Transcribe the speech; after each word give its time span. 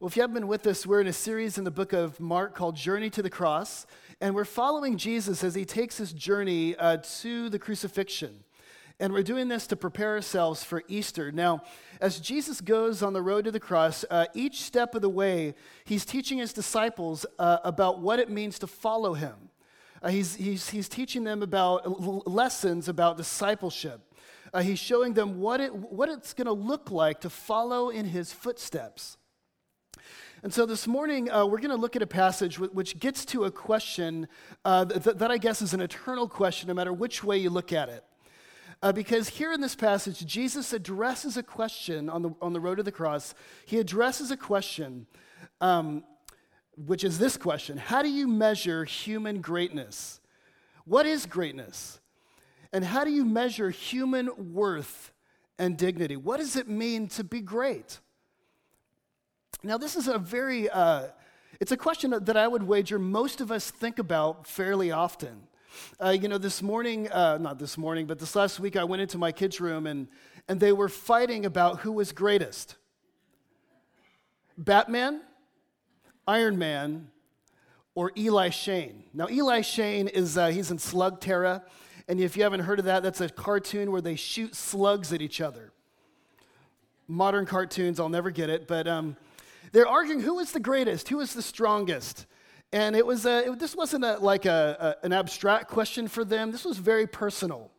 Well, 0.00 0.06
if 0.06 0.14
you 0.14 0.22
haven't 0.22 0.34
been 0.34 0.46
with 0.46 0.64
us, 0.68 0.86
we're 0.86 1.00
in 1.00 1.08
a 1.08 1.12
series 1.12 1.58
in 1.58 1.64
the 1.64 1.72
book 1.72 1.92
of 1.92 2.20
Mark 2.20 2.54
called 2.54 2.76
Journey 2.76 3.10
to 3.10 3.20
the 3.20 3.28
Cross, 3.28 3.84
and 4.20 4.32
we're 4.32 4.44
following 4.44 4.96
Jesus 4.96 5.42
as 5.42 5.56
he 5.56 5.64
takes 5.64 5.96
his 5.96 6.12
journey 6.12 6.76
uh, 6.76 6.98
to 7.20 7.48
the 7.48 7.58
crucifixion. 7.58 8.44
And 9.00 9.12
we're 9.12 9.24
doing 9.24 9.48
this 9.48 9.66
to 9.66 9.74
prepare 9.76 10.10
ourselves 10.10 10.62
for 10.62 10.84
Easter. 10.86 11.32
Now, 11.32 11.64
as 12.00 12.20
Jesus 12.20 12.60
goes 12.60 13.02
on 13.02 13.12
the 13.12 13.20
road 13.20 13.46
to 13.46 13.50
the 13.50 13.58
cross, 13.58 14.04
uh, 14.08 14.26
each 14.34 14.62
step 14.62 14.94
of 14.94 15.02
the 15.02 15.08
way, 15.08 15.56
he's 15.84 16.04
teaching 16.04 16.38
his 16.38 16.52
disciples 16.52 17.26
uh, 17.40 17.58
about 17.64 17.98
what 17.98 18.20
it 18.20 18.30
means 18.30 18.60
to 18.60 18.68
follow 18.68 19.14
him. 19.14 19.34
Uh, 20.00 20.10
he's, 20.10 20.36
he's, 20.36 20.70
he's 20.70 20.88
teaching 20.88 21.24
them 21.24 21.42
about 21.42 22.28
lessons 22.28 22.88
about 22.88 23.16
discipleship. 23.16 24.00
Uh, 24.54 24.62
he's 24.62 24.78
showing 24.78 25.14
them 25.14 25.40
what, 25.40 25.60
it, 25.60 25.74
what 25.74 26.08
it's 26.08 26.34
going 26.34 26.46
to 26.46 26.52
look 26.52 26.92
like 26.92 27.20
to 27.22 27.28
follow 27.28 27.88
in 27.88 28.06
his 28.06 28.32
footsteps. 28.32 29.17
And 30.40 30.54
so 30.54 30.66
this 30.66 30.86
morning, 30.86 31.28
uh, 31.28 31.46
we're 31.46 31.58
going 31.58 31.70
to 31.70 31.76
look 31.76 31.96
at 31.96 32.02
a 32.02 32.06
passage 32.06 32.60
which 32.60 33.00
gets 33.00 33.24
to 33.26 33.44
a 33.44 33.50
question 33.50 34.28
uh, 34.64 34.84
th- 34.84 35.16
that 35.16 35.32
I 35.32 35.38
guess 35.38 35.60
is 35.60 35.74
an 35.74 35.80
eternal 35.80 36.28
question, 36.28 36.68
no 36.68 36.74
matter 36.74 36.92
which 36.92 37.24
way 37.24 37.38
you 37.38 37.50
look 37.50 37.72
at 37.72 37.88
it. 37.88 38.04
Uh, 38.80 38.92
because 38.92 39.28
here 39.28 39.52
in 39.52 39.60
this 39.60 39.74
passage, 39.74 40.24
Jesus 40.24 40.72
addresses 40.72 41.36
a 41.36 41.42
question 41.42 42.08
on 42.08 42.22
the, 42.22 42.30
on 42.40 42.52
the 42.52 42.60
road 42.60 42.76
to 42.76 42.84
the 42.84 42.92
cross. 42.92 43.34
He 43.66 43.80
addresses 43.80 44.30
a 44.30 44.36
question, 44.36 45.08
um, 45.60 46.04
which 46.76 47.02
is 47.02 47.18
this 47.18 47.36
question 47.36 47.76
How 47.76 48.02
do 48.02 48.08
you 48.08 48.28
measure 48.28 48.84
human 48.84 49.40
greatness? 49.40 50.20
What 50.84 51.04
is 51.04 51.26
greatness? 51.26 51.98
And 52.72 52.84
how 52.84 53.02
do 53.02 53.10
you 53.10 53.24
measure 53.24 53.70
human 53.70 54.52
worth 54.52 55.12
and 55.58 55.76
dignity? 55.76 56.16
What 56.16 56.36
does 56.36 56.54
it 56.54 56.68
mean 56.68 57.08
to 57.08 57.24
be 57.24 57.40
great? 57.40 57.98
Now, 59.62 59.76
this 59.76 59.96
is 59.96 60.06
a 60.06 60.18
very, 60.18 60.70
uh, 60.70 61.08
it's 61.58 61.72
a 61.72 61.76
question 61.76 62.14
that 62.16 62.36
I 62.36 62.46
would 62.46 62.62
wager 62.62 62.96
most 62.98 63.40
of 63.40 63.50
us 63.50 63.70
think 63.72 63.98
about 63.98 64.46
fairly 64.46 64.92
often. 64.92 65.48
Uh, 66.00 66.10
you 66.10 66.28
know, 66.28 66.38
this 66.38 66.62
morning, 66.62 67.10
uh, 67.10 67.38
not 67.38 67.58
this 67.58 67.76
morning, 67.76 68.06
but 68.06 68.20
this 68.20 68.36
last 68.36 68.60
week, 68.60 68.76
I 68.76 68.84
went 68.84 69.02
into 69.02 69.18
my 69.18 69.32
kids' 69.32 69.60
room 69.60 69.86
and, 69.88 70.06
and 70.46 70.60
they 70.60 70.70
were 70.70 70.88
fighting 70.88 71.44
about 71.44 71.80
who 71.80 71.90
was 71.90 72.12
greatest 72.12 72.76
Batman, 74.56 75.22
Iron 76.26 76.56
Man, 76.56 77.08
or 77.96 78.12
Eli 78.16 78.50
Shane. 78.50 79.04
Now, 79.12 79.28
Eli 79.28 79.62
Shane 79.62 80.06
is, 80.06 80.38
uh, 80.38 80.48
he's 80.48 80.70
in 80.70 80.78
Slugterra. 80.78 81.62
And 82.06 82.20
if 82.20 82.36
you 82.36 82.44
haven't 82.44 82.60
heard 82.60 82.78
of 82.78 82.84
that, 82.84 83.02
that's 83.02 83.20
a 83.20 83.28
cartoon 83.28 83.90
where 83.90 84.00
they 84.00 84.14
shoot 84.14 84.54
slugs 84.54 85.12
at 85.12 85.20
each 85.20 85.40
other. 85.40 85.72
Modern 87.08 87.44
cartoons, 87.44 87.98
I'll 87.98 88.08
never 88.08 88.30
get 88.30 88.50
it, 88.50 88.68
but 88.68 88.86
um, 88.86 89.16
they're 89.72 89.88
arguing 89.88 90.20
who 90.20 90.38
is 90.38 90.52
the 90.52 90.60
greatest, 90.60 91.08
who 91.08 91.20
is 91.20 91.34
the 91.34 91.42
strongest. 91.42 92.26
And 92.72 92.94
it 92.94 93.06
was 93.06 93.24
a, 93.24 93.48
it, 93.48 93.58
this 93.58 93.74
wasn't 93.74 94.04
a, 94.04 94.18
like 94.18 94.44
a, 94.44 94.96
a, 95.02 95.06
an 95.06 95.12
abstract 95.12 95.68
question 95.68 96.08
for 96.08 96.24
them. 96.24 96.52
This 96.52 96.64
was 96.64 96.78
very 96.78 97.06
personal, 97.06 97.70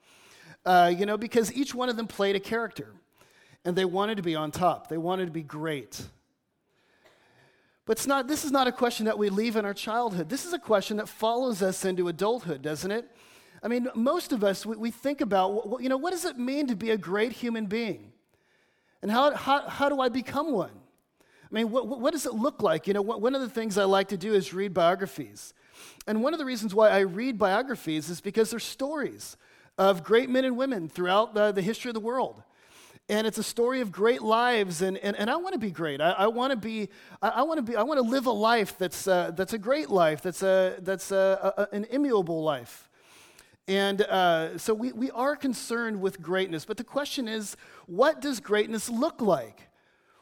uh, 0.66 0.92
you 0.96 1.06
know, 1.06 1.18
because 1.18 1.54
each 1.54 1.76
one 1.76 1.90
of 1.90 1.96
them 1.96 2.08
played 2.08 2.36
a 2.36 2.40
character, 2.40 2.94
and 3.64 3.76
they 3.76 3.86
wanted 3.86 4.18
to 4.18 4.24
be 4.24 4.36
on 4.36 4.52
top. 4.52 4.88
They 4.88 4.98
wanted 4.98 5.26
to 5.26 5.32
be 5.32 5.44
great. 5.44 6.02
But 7.86 7.98
it's 7.98 8.08
not, 8.08 8.28
this 8.28 8.46
is 8.46 8.52
not 8.52 8.68
a 8.68 8.72
question 8.72 9.06
that 9.06 9.18
we 9.18 9.30
leave 9.30 9.56
in 9.56 9.66
our 9.66 9.74
childhood. 9.74 10.30
This 10.30 10.46
is 10.46 10.54
a 10.54 10.60
question 10.60 10.98
that 10.98 11.10
follows 11.10 11.62
us 11.62 11.86
into 11.86 12.08
adulthood, 12.08 12.62
doesn't 12.62 12.92
it? 12.92 13.10
I 13.62 13.68
mean, 13.68 13.90
most 13.94 14.32
of 14.32 14.44
us, 14.44 14.66
we, 14.66 14.76
we 14.78 14.92
think 14.92 15.22
about, 15.22 15.80
you 15.82 15.90
know, 15.90 15.98
what 15.98 16.12
does 16.12 16.24
it 16.24 16.38
mean 16.38 16.68
to 16.68 16.76
be 16.76 16.92
a 16.92 16.98
great 16.98 17.32
human 17.32 17.66
being? 17.66 18.12
And 19.02 19.12
how, 19.12 19.36
how, 19.36 19.68
how 19.68 19.90
do 19.90 20.00
I 20.00 20.10
become 20.10 20.52
one? 20.52 20.79
I 21.52 21.56
mean, 21.56 21.72
what, 21.72 21.88
what 21.88 22.14
does 22.14 22.26
it 22.26 22.34
look 22.34 22.62
like? 22.62 22.86
You 22.86 22.94
know, 22.94 23.02
one 23.02 23.34
of 23.34 23.42
the 23.42 23.50
things 23.50 23.78
I 23.78 23.86
like 23.86 24.10
to 24.10 24.18
do 24.18 24.34
is 24.34 24.54
read 24.54 24.74
biographies. 24.74 25.54
And 26.06 26.22
one 26.22 26.34
of 26.34 26.40
the 26.40 26.46
reasons 26.46 26.76
why 26.76 26.90
I 26.90 27.00
read 27.00 27.38
biographies 27.38 28.10
is 28.10 28.22
because 28.22 28.52
they're 28.52 28.60
stories 28.60 29.36
of 29.78 30.04
great 30.04 30.30
men 30.30 30.46
and 30.46 30.58
women 30.58 30.90
throughout 30.90 31.34
the, 31.34 31.52
the 31.52 31.62
history 31.62 31.90
of 31.90 31.94
the 31.96 32.00
world. 32.02 32.44
And 33.08 33.26
it's 33.26 33.40
a 33.40 33.44
story 33.44 33.82
of 33.82 33.92
great 33.92 34.22
lives, 34.22 34.84
and, 34.84 34.96
and, 35.00 35.16
and 35.16 35.32
I 35.32 35.38
want 35.38 35.54
to 35.54 35.60
be 35.60 35.72
great. 35.72 36.00
I, 36.00 36.12
I 36.12 36.28
want 36.28 36.52
to 36.52 36.58
be, 36.58 36.90
I, 37.24 37.30
I 37.30 37.42
want 37.42 37.58
to 37.58 37.64
be, 37.64 37.76
I 37.76 37.82
want 37.82 37.98
to 37.98 38.04
live 38.04 38.28
a 38.28 38.32
life 38.32 38.78
that's, 38.78 39.08
uh, 39.08 39.32
that's 39.32 39.54
a 39.54 39.58
great 39.58 39.90
life, 39.90 40.22
that's, 40.22 40.44
a, 40.44 40.76
that's 40.82 41.12
a, 41.12 41.54
a, 41.58 41.76
an 41.76 41.86
immutable 41.86 42.44
life. 42.44 42.88
And 43.68 44.02
uh, 44.04 44.60
so 44.60 44.76
we, 44.76 44.92
we 44.92 45.10
are 45.12 45.36
concerned 45.36 46.02
with 46.02 46.22
greatness, 46.22 46.66
but 46.66 46.78
the 46.78 46.84
question 46.84 47.28
is 47.28 47.58
what 47.88 48.22
does 48.22 48.40
greatness 48.40 48.90
look 48.90 49.22
like? 49.22 49.69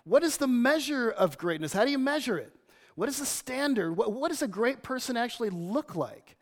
What 0.07 0.23
is 0.23 0.37
the 0.37 0.47
measure 0.47 1.09
of 1.09 1.37
greatness? 1.37 1.73
How 1.73 1.83
do 1.83 1.91
you 1.91 1.99
measure 1.99 2.37
it? 2.37 2.53
What 2.95 3.09
is 3.09 3.19
the 3.19 3.25
standard? 3.25 3.97
What, 3.97 4.13
what 4.13 4.29
does 4.29 4.41
a 4.41 4.47
great 4.47 4.81
person 4.81 5.17
actually 5.17 5.49
look 5.49 5.95
like? 5.95 6.37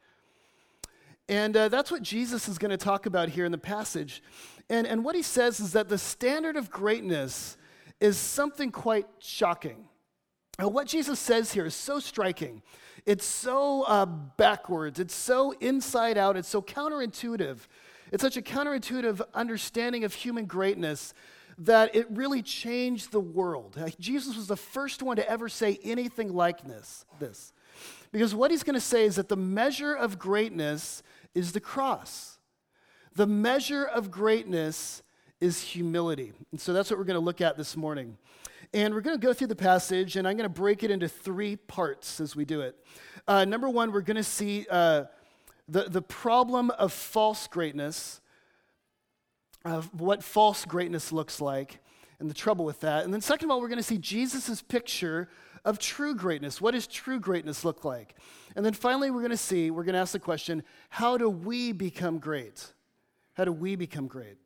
And 1.28 1.58
uh, 1.58 1.70
that's 1.70 1.90
what 1.90 2.04
Jesus 2.04 2.48
is 2.48 2.60
going 2.60 2.70
to 2.70 2.78
talk 2.78 3.08
about 3.08 3.30
here 3.30 3.44
in 3.44 3.52
the 3.52 3.58
passage. 3.58 4.22
And, 4.70 4.86
and 4.86 5.04
what 5.04 5.16
he 5.16 5.24
says 5.24 5.60
is 5.60 5.74
that 5.74 5.90
the 5.90 5.98
standard 5.98 6.58
of 6.58 6.70
greatness 6.70 7.58
is 8.00 8.18
something 8.18 8.72
quite 8.72 9.08
shocking. 9.18 9.88
Now, 10.60 10.68
what 10.68 10.86
Jesus 10.86 11.20
says 11.20 11.52
here 11.52 11.66
is 11.66 11.74
so 11.74 12.00
striking. 12.00 12.62
It's 13.08 13.26
so 13.26 13.82
uh, 13.84 14.06
backwards. 14.06 15.00
It's 15.00 15.16
so 15.16 15.54
inside 15.54 16.20
out. 16.20 16.38
It's 16.38 16.48
so 16.48 16.62
counterintuitive. 16.62 17.58
It's 18.12 18.22
such 18.22 18.38
a 18.38 18.44
counterintuitive 18.44 19.22
understanding 19.34 20.04
of 20.04 20.14
human 20.14 20.46
greatness 20.46 21.16
that 21.58 21.96
it 21.96 22.08
really 22.10 22.42
changed 22.42 23.12
the 23.12 23.20
world. 23.20 23.78
Jesus 24.00 24.36
was 24.36 24.48
the 24.48 24.58
first 24.58 25.02
one 25.02 25.16
to 25.18 25.30
ever 25.30 25.48
say 25.48 25.80
anything 25.84 26.34
like 26.34 26.66
this. 26.68 27.06
this. 27.20 27.54
Because 28.12 28.36
what 28.36 28.52
he's 28.52 28.64
going 28.64 28.76
to 28.76 28.82
say 28.82 29.06
is 29.06 29.16
that 29.16 29.30
the 29.30 29.38
measure 29.38 29.94
of 29.94 30.20
greatness 30.20 31.04
is 31.34 31.52
the 31.52 31.60
cross. 31.60 32.40
The 33.16 33.28
measure 33.28 33.86
of 33.86 34.12
greatness 34.12 35.02
is 35.40 35.62
humility. 35.62 36.34
And 36.52 36.60
so 36.60 36.74
that's 36.74 36.90
what 36.90 36.98
we're 37.00 37.06
going 37.06 37.20
to 37.20 37.26
look 37.26 37.42
at 37.42 37.58
this 37.58 37.78
morning. 37.78 38.18
And 38.74 38.94
we're 38.94 39.02
going 39.02 39.18
to 39.18 39.26
go 39.26 39.34
through 39.34 39.48
the 39.48 39.56
passage, 39.56 40.18
and 40.18 40.28
I'm 40.28 40.36
going 40.36 40.50
to 40.50 40.54
break 40.54 40.84
it 40.84 40.92
into 40.92 41.08
three 41.08 41.56
parts 41.56 42.20
as 42.20 42.36
we 42.36 42.44
do 42.44 42.62
it. 42.62 42.76
Uh, 43.28 43.46
number 43.46 43.70
one, 43.70 43.92
we're 43.92 44.02
going 44.02 44.18
to 44.18 44.24
see 44.24 44.66
uh, 44.70 45.06
the, 45.68 45.84
the 45.84 46.02
problem 46.02 46.72
of 46.72 46.92
false 46.92 47.48
greatness, 47.48 48.20
of 49.66 49.90
what 50.00 50.24
false 50.24 50.64
greatness 50.64 51.12
looks 51.12 51.42
like, 51.42 51.80
and 52.20 52.30
the 52.30 52.34
trouble 52.34 52.64
with 52.64 52.80
that. 52.82 53.04
And 53.04 53.14
then, 53.14 53.22
second 53.22 53.48
of 53.48 53.52
all, 53.52 53.62
we're 53.62 53.68
going 53.68 53.78
to 53.78 53.84
see 53.84 53.98
Jesus' 53.98 54.62
picture 54.62 55.28
of 55.66 55.80
true 55.80 56.16
greatness. 56.16 56.62
What 56.62 56.72
does 56.72 56.88
true 56.88 57.20
greatness 57.20 57.66
look 57.66 57.84
like? 57.84 58.16
And 58.56 58.66
then 58.66 58.74
finally, 58.74 59.10
we're 59.12 59.22
going 59.22 59.32
to 59.32 59.38
see, 59.38 59.72
we're 59.72 59.84
going 59.84 59.96
to 59.96 60.00
ask 60.00 60.14
the 60.14 60.20
question 60.20 60.64
how 60.90 61.18
do 61.18 61.30
we 61.30 61.72
become 61.72 62.20
great? 62.20 62.72
How 63.34 63.44
do 63.44 63.52
we 63.52 63.76
become 63.76 64.08
great? 64.08 64.38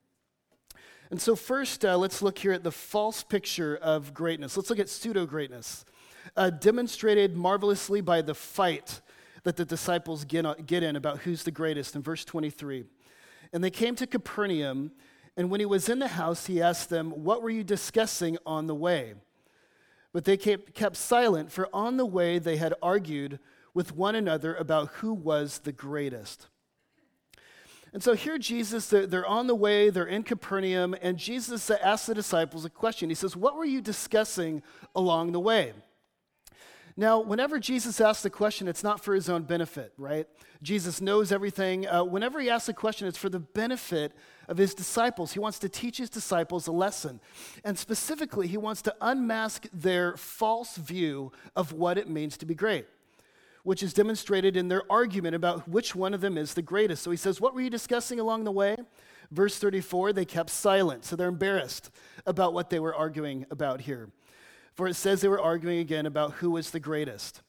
And 1.11 1.21
so, 1.21 1.35
first, 1.35 1.83
uh, 1.83 1.97
let's 1.97 2.21
look 2.21 2.37
here 2.37 2.53
at 2.53 2.63
the 2.63 2.71
false 2.71 3.23
picture 3.23 3.77
of 3.81 4.13
greatness. 4.13 4.55
Let's 4.55 4.69
look 4.69 4.79
at 4.79 4.89
pseudo 4.89 5.25
greatness, 5.25 5.83
uh, 6.37 6.49
demonstrated 6.49 7.35
marvelously 7.35 8.01
by 8.01 8.21
the 8.21 8.35
fight 8.35 9.01
that 9.43 9.57
the 9.57 9.65
disciples 9.65 10.23
get, 10.23 10.45
uh, 10.45 10.55
get 10.65 10.83
in 10.83 10.95
about 10.95 11.19
who's 11.19 11.43
the 11.43 11.51
greatest 11.51 11.95
in 11.95 12.01
verse 12.01 12.23
23. 12.25 12.85
And 13.51 13.63
they 13.63 13.71
came 13.71 13.95
to 13.95 14.05
Capernaum, 14.05 14.91
and 15.39 15.49
when 15.49 15.61
he 15.61 15.65
was 15.65 15.87
in 15.87 15.99
the 15.99 16.09
house, 16.09 16.47
he 16.47 16.61
asked 16.61 16.89
them, 16.89 17.11
What 17.11 17.41
were 17.41 17.49
you 17.49 17.63
discussing 17.63 18.37
on 18.45 18.67
the 18.67 18.75
way? 18.75 19.13
But 20.11 20.25
they 20.25 20.35
kept, 20.35 20.97
silent, 20.97 21.49
for 21.49 21.69
on 21.71 21.95
the 21.95 22.05
way 22.05 22.39
they 22.39 22.57
had 22.57 22.73
argued 22.81 23.39
with 23.73 23.95
one 23.95 24.15
another 24.15 24.53
about 24.53 24.89
who 24.95 25.13
was 25.13 25.59
the 25.59 25.71
greatest. 25.71 26.49
And 27.93 28.03
so 28.03 28.15
here, 28.15 28.37
Jesus, 28.37 28.89
they're 28.89 29.25
on 29.25 29.47
the 29.47 29.55
way, 29.55 29.89
they're 29.89 30.05
in 30.05 30.23
Capernaum, 30.23 30.93
and 31.01 31.17
Jesus 31.17 31.71
asks 31.71 32.07
the 32.07 32.15
disciples 32.15 32.65
a 32.65 32.69
question. 32.69 33.07
He 33.07 33.15
says, 33.15 33.37
What 33.37 33.55
were 33.55 33.63
you 33.63 33.79
discussing 33.79 34.61
along 34.93 35.31
the 35.31 35.39
way? 35.39 35.71
Now, 36.99 37.21
whenever 37.21 37.59
Jesus 37.59 38.01
asks 38.01 38.23
the 38.23 38.29
question, 38.29 38.67
it's 38.67 38.83
not 38.83 39.01
for 39.01 39.15
his 39.15 39.29
own 39.29 39.43
benefit, 39.43 39.93
right? 39.97 40.27
Jesus 40.61 40.99
knows 40.99 41.31
everything. 41.31 41.87
Uh, 41.87 42.03
whenever 42.03 42.41
he 42.41 42.49
asks 42.49 42.67
a 42.67 42.73
question, 42.73 43.07
it's 43.07 43.17
for 43.17 43.29
the 43.29 43.39
benefit 43.39 44.11
of 44.49 44.57
his 44.57 44.73
disciples. 44.73 45.31
He 45.31 45.39
wants 45.39 45.59
to 45.59 45.69
teach 45.69 45.97
his 45.99 46.09
disciples 46.09 46.67
a 46.67 46.73
lesson. 46.73 47.21
And 47.63 47.79
specifically, 47.79 48.47
he 48.47 48.57
wants 48.57 48.81
to 48.81 48.95
unmask 48.99 49.67
their 49.71 50.17
false 50.17 50.75
view 50.75 51.31
of 51.55 51.71
what 51.71 51.97
it 51.97 52.09
means 52.09 52.35
to 52.37 52.45
be 52.45 52.53
great 52.53 52.85
which 53.63 53.83
is 53.83 53.93
demonstrated 53.93 54.55
in 54.55 54.69
their 54.69 54.83
argument 54.89 55.35
about 55.35 55.67
which 55.67 55.93
one 55.93 56.13
of 56.13 56.21
them 56.21 56.37
is 56.37 56.53
the 56.53 56.61
greatest. 56.61 57.03
So 57.03 57.11
he 57.11 57.17
says, 57.17 57.41
What 57.41 57.53
were 57.53 57.59
you 57.59 57.69
discussing 57.69 58.19
along 58.19 58.45
the 58.45 58.53
way? 58.53 58.77
Verse 59.31 59.59
34, 59.59 60.13
they 60.13 60.23
kept 60.23 60.49
silent. 60.49 61.03
So 61.03 61.17
they're 61.17 61.27
embarrassed 61.27 61.91
about 62.25 62.53
what 62.53 62.69
they 62.69 62.79
were 62.79 62.95
arguing 62.95 63.45
about 63.51 63.81
here. 63.81 64.09
For 64.79 64.87
it 64.87 64.95
says 64.95 65.19
they 65.19 65.27
were 65.27 65.41
arguing 65.41 65.79
again 65.79 66.05
about 66.05 66.35
who 66.35 66.51
was 66.51 66.71
the 66.71 66.79
greatest. 66.79 67.41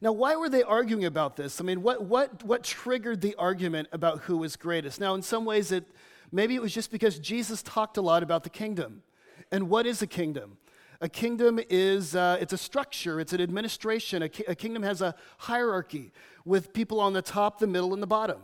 Now, 0.00 0.10
why 0.10 0.34
were 0.34 0.48
they 0.48 0.64
arguing 0.64 1.04
about 1.04 1.36
this? 1.36 1.60
I 1.60 1.62
mean, 1.62 1.80
what, 1.80 2.06
what, 2.06 2.42
what 2.42 2.64
triggered 2.64 3.20
the 3.20 3.36
argument 3.36 3.86
about 3.92 4.22
who 4.22 4.38
was 4.38 4.56
greatest? 4.56 4.98
Now, 4.98 5.14
in 5.14 5.22
some 5.22 5.44
ways, 5.44 5.70
it, 5.70 5.84
maybe 6.32 6.56
it 6.56 6.60
was 6.60 6.74
just 6.74 6.90
because 6.90 7.20
Jesus 7.20 7.62
talked 7.62 7.98
a 7.98 8.00
lot 8.00 8.24
about 8.24 8.42
the 8.42 8.50
kingdom. 8.50 9.04
And 9.52 9.68
what 9.70 9.86
is 9.86 10.02
a 10.02 10.08
kingdom? 10.08 10.58
A 11.00 11.08
kingdom 11.08 11.60
is 11.70 12.16
uh, 12.16 12.38
it's 12.40 12.52
a 12.52 12.58
structure, 12.58 13.20
it's 13.20 13.32
an 13.32 13.40
administration. 13.40 14.22
A, 14.22 14.28
ki- 14.28 14.44
a 14.48 14.56
kingdom 14.56 14.82
has 14.82 15.00
a 15.00 15.14
hierarchy 15.36 16.10
with 16.44 16.72
people 16.72 16.98
on 16.98 17.12
the 17.12 17.22
top, 17.22 17.60
the 17.60 17.68
middle, 17.68 17.94
and 17.94 18.02
the 18.02 18.08
bottom. 18.08 18.40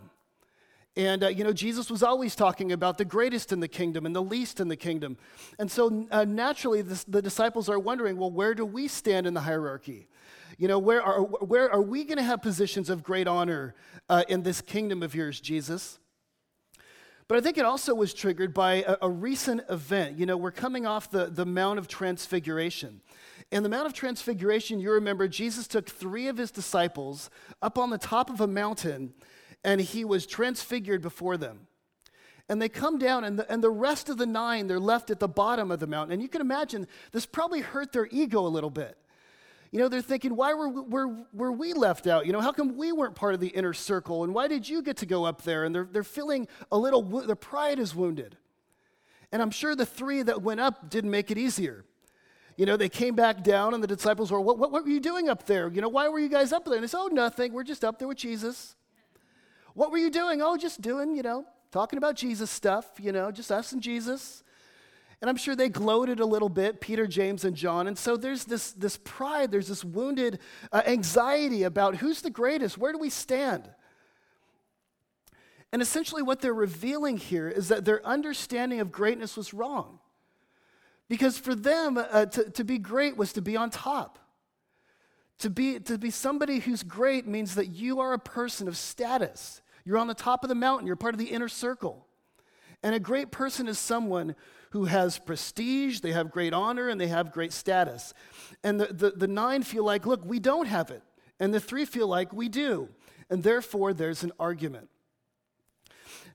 And, 0.96 1.24
uh, 1.24 1.28
you 1.28 1.42
know, 1.42 1.52
Jesus 1.52 1.90
was 1.90 2.04
always 2.04 2.36
talking 2.36 2.70
about 2.70 2.98
the 2.98 3.04
greatest 3.04 3.52
in 3.52 3.58
the 3.58 3.66
kingdom 3.66 4.06
and 4.06 4.14
the 4.14 4.22
least 4.22 4.60
in 4.60 4.68
the 4.68 4.76
kingdom. 4.76 5.16
And 5.58 5.70
so 5.70 6.06
uh, 6.10 6.24
naturally, 6.24 6.82
this, 6.82 7.02
the 7.04 7.20
disciples 7.20 7.68
are 7.68 7.78
wondering 7.78 8.16
well, 8.16 8.30
where 8.30 8.54
do 8.54 8.64
we 8.64 8.86
stand 8.86 9.26
in 9.26 9.34
the 9.34 9.40
hierarchy? 9.40 10.08
You 10.56 10.68
know, 10.68 10.78
where 10.78 11.02
are, 11.02 11.22
where 11.22 11.70
are 11.70 11.82
we 11.82 12.04
going 12.04 12.18
to 12.18 12.22
have 12.22 12.42
positions 12.42 12.90
of 12.90 13.02
great 13.02 13.26
honor 13.26 13.74
uh, 14.08 14.22
in 14.28 14.44
this 14.44 14.60
kingdom 14.60 15.02
of 15.02 15.14
yours, 15.14 15.40
Jesus? 15.40 15.98
But 17.26 17.38
I 17.38 17.40
think 17.40 17.58
it 17.58 17.64
also 17.64 17.94
was 17.94 18.14
triggered 18.14 18.54
by 18.54 18.84
a, 18.86 18.96
a, 19.02 19.10
recent 19.10 19.62
event. 19.70 20.18
You 20.18 20.26
know, 20.26 20.36
we're 20.36 20.52
coming 20.52 20.86
off 20.86 21.10
the, 21.10 21.26
the 21.26 21.46
Mount 21.46 21.78
of 21.78 21.88
Transfiguration. 21.88 23.00
In 23.50 23.62
the 23.62 23.68
Mount 23.68 23.86
of 23.86 23.94
Transfiguration, 23.94 24.78
you 24.78 24.92
remember 24.92 25.26
Jesus 25.26 25.66
took 25.66 25.88
three 25.88 26.28
of 26.28 26.36
his 26.36 26.50
disciples 26.50 27.30
up 27.62 27.78
on 27.78 27.90
the 27.90 27.98
top 27.98 28.30
of 28.30 28.40
a 28.40 28.46
mountain 28.46 29.14
and 29.64 29.80
he 29.80 30.04
was 30.04 30.26
transfigured 30.26 31.02
before 31.02 31.36
them. 31.36 31.66
And 32.48 32.60
they 32.60 32.68
come 32.68 32.98
down, 32.98 33.24
and 33.24 33.38
the, 33.38 33.50
and 33.50 33.64
the 33.64 33.70
rest 33.70 34.10
of 34.10 34.18
the 34.18 34.26
nine, 34.26 34.66
they're 34.66 34.78
left 34.78 35.10
at 35.10 35.18
the 35.18 35.28
bottom 35.28 35.70
of 35.70 35.80
the 35.80 35.86
mountain. 35.86 36.12
And 36.12 36.22
you 36.22 36.28
can 36.28 36.42
imagine 36.42 36.86
this 37.10 37.24
probably 37.24 37.62
hurt 37.62 37.92
their 37.92 38.06
ego 38.10 38.46
a 38.46 38.48
little 38.48 38.70
bit. 38.70 38.98
You 39.70 39.80
know, 39.80 39.88
they're 39.88 40.02
thinking, 40.02 40.36
why 40.36 40.54
were, 40.54 40.68
were, 40.68 41.16
were 41.32 41.50
we 41.50 41.72
left 41.72 42.06
out? 42.06 42.26
You 42.26 42.32
know, 42.32 42.40
how 42.40 42.52
come 42.52 42.76
we 42.76 42.92
weren't 42.92 43.16
part 43.16 43.34
of 43.34 43.40
the 43.40 43.48
inner 43.48 43.72
circle? 43.72 44.22
And 44.22 44.32
why 44.34 44.46
did 44.46 44.68
you 44.68 44.82
get 44.82 44.98
to 44.98 45.06
go 45.06 45.24
up 45.24 45.42
there? 45.42 45.64
And 45.64 45.74
they're, 45.74 45.88
they're 45.90 46.04
feeling 46.04 46.46
a 46.70 46.78
little, 46.78 47.02
their 47.02 47.34
pride 47.34 47.78
is 47.78 47.94
wounded. 47.94 48.36
And 49.32 49.42
I'm 49.42 49.50
sure 49.50 49.74
the 49.74 49.86
three 49.86 50.22
that 50.22 50.42
went 50.42 50.60
up 50.60 50.90
didn't 50.90 51.10
make 51.10 51.30
it 51.30 51.38
easier. 51.38 51.84
You 52.56 52.66
know, 52.66 52.76
they 52.76 52.88
came 52.88 53.16
back 53.16 53.42
down, 53.42 53.74
and 53.74 53.82
the 53.82 53.88
disciples 53.88 54.30
were, 54.30 54.40
what, 54.40 54.58
what, 54.58 54.70
what 54.70 54.84
were 54.84 54.90
you 54.90 55.00
doing 55.00 55.28
up 55.28 55.44
there? 55.46 55.68
You 55.68 55.80
know, 55.80 55.88
why 55.88 56.08
were 56.08 56.20
you 56.20 56.28
guys 56.28 56.52
up 56.52 56.66
there? 56.66 56.74
And 56.74 56.82
they 56.84 56.86
said, 56.86 57.00
oh, 57.00 57.08
nothing. 57.08 57.52
We're 57.52 57.64
just 57.64 57.84
up 57.84 57.98
there 57.98 58.06
with 58.06 58.18
Jesus. 58.18 58.76
What 59.74 59.90
were 59.90 59.98
you 59.98 60.10
doing? 60.10 60.40
Oh, 60.40 60.56
just 60.56 60.80
doing, 60.80 61.14
you 61.14 61.22
know, 61.22 61.44
talking 61.70 61.98
about 61.98 62.16
Jesus 62.16 62.50
stuff, 62.50 62.86
you 62.98 63.12
know, 63.12 63.30
just 63.30 63.52
us 63.52 63.72
and 63.72 63.82
Jesus. 63.82 64.42
And 65.20 65.30
I'm 65.30 65.36
sure 65.36 65.56
they 65.56 65.68
gloated 65.68 66.20
a 66.20 66.26
little 66.26 66.48
bit, 66.48 66.80
Peter, 66.80 67.06
James, 67.06 67.44
and 67.44 67.56
John. 67.56 67.86
And 67.86 67.96
so 67.96 68.16
there's 68.16 68.44
this, 68.44 68.72
this 68.72 68.98
pride, 69.04 69.50
there's 69.50 69.68
this 69.68 69.84
wounded 69.84 70.38
uh, 70.70 70.82
anxiety 70.86 71.62
about 71.62 71.96
who's 71.96 72.20
the 72.20 72.30
greatest, 72.30 72.78
where 72.78 72.92
do 72.92 72.98
we 72.98 73.10
stand? 73.10 73.68
And 75.72 75.82
essentially, 75.82 76.22
what 76.22 76.40
they're 76.40 76.54
revealing 76.54 77.16
here 77.16 77.48
is 77.48 77.68
that 77.68 77.84
their 77.84 78.04
understanding 78.06 78.80
of 78.80 78.92
greatness 78.92 79.36
was 79.36 79.52
wrong. 79.52 79.98
Because 81.08 81.36
for 81.36 81.54
them, 81.54 81.98
uh, 81.98 82.26
to, 82.26 82.50
to 82.50 82.64
be 82.64 82.78
great 82.78 83.16
was 83.16 83.32
to 83.32 83.42
be 83.42 83.56
on 83.56 83.70
top. 83.70 84.18
To 85.38 85.50
be, 85.50 85.80
to 85.80 85.98
be 85.98 86.10
somebody 86.10 86.60
who's 86.60 86.84
great 86.84 87.26
means 87.26 87.56
that 87.56 87.66
you 87.66 87.98
are 88.00 88.12
a 88.12 88.18
person 88.18 88.68
of 88.68 88.76
status. 88.76 89.62
You're 89.84 89.98
on 89.98 90.06
the 90.06 90.14
top 90.14 90.44
of 90.44 90.48
the 90.48 90.54
mountain, 90.54 90.86
you're 90.86 90.96
part 90.96 91.14
of 91.14 91.18
the 91.18 91.26
inner 91.26 91.48
circle. 91.48 92.06
And 92.82 92.94
a 92.94 93.00
great 93.00 93.30
person 93.30 93.66
is 93.66 93.78
someone 93.78 94.34
who 94.70 94.84
has 94.84 95.18
prestige, 95.18 96.00
they 96.00 96.12
have 96.12 96.30
great 96.30 96.52
honor, 96.52 96.88
and 96.88 97.00
they 97.00 97.06
have 97.06 97.32
great 97.32 97.52
status. 97.52 98.12
And 98.62 98.80
the, 98.80 98.86
the, 98.86 99.10
the, 99.10 99.28
nine 99.28 99.62
feel 99.62 99.84
like, 99.84 100.04
look, 100.04 100.24
we 100.24 100.38
don't 100.38 100.66
have 100.66 100.90
it. 100.90 101.02
And 101.40 101.54
the 101.54 101.60
three 101.60 101.84
feel 101.84 102.08
like 102.08 102.32
we 102.32 102.48
do. 102.48 102.88
And 103.30 103.42
therefore, 103.42 103.94
there's 103.94 104.22
an 104.22 104.32
argument. 104.38 104.88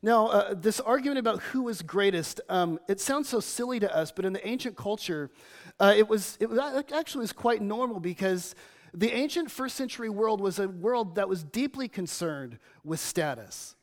Now, 0.01 0.27
uh, 0.27 0.53
this 0.53 0.79
argument 0.79 1.19
about 1.19 1.41
who 1.41 1.67
is 1.67 1.81
greatest, 1.81 2.39
um, 2.47 2.79
it 2.87 3.01
sounds 3.01 3.27
so 3.27 3.41
silly 3.41 3.79
to 3.81 3.95
us, 3.95 4.11
but 4.11 4.25
in 4.25 4.33
the 4.33 4.47
ancient 4.47 4.77
culture, 4.77 5.29
uh, 5.79 5.93
it, 5.95 6.07
was, 6.07 6.37
it 6.39 6.49
was 6.49 6.59
actually 6.93 7.21
was 7.21 7.33
quite 7.33 7.61
normal 7.61 7.99
because 7.99 8.55
the 8.93 9.11
ancient 9.11 9.51
first 9.51 9.75
century 9.75 10.09
world 10.09 10.41
was 10.41 10.59
a 10.59 10.67
world 10.67 11.15
that 11.15 11.29
was 11.29 11.43
deeply 11.43 11.87
concerned 11.87 12.59
with 12.83 12.99
status. 12.99 13.75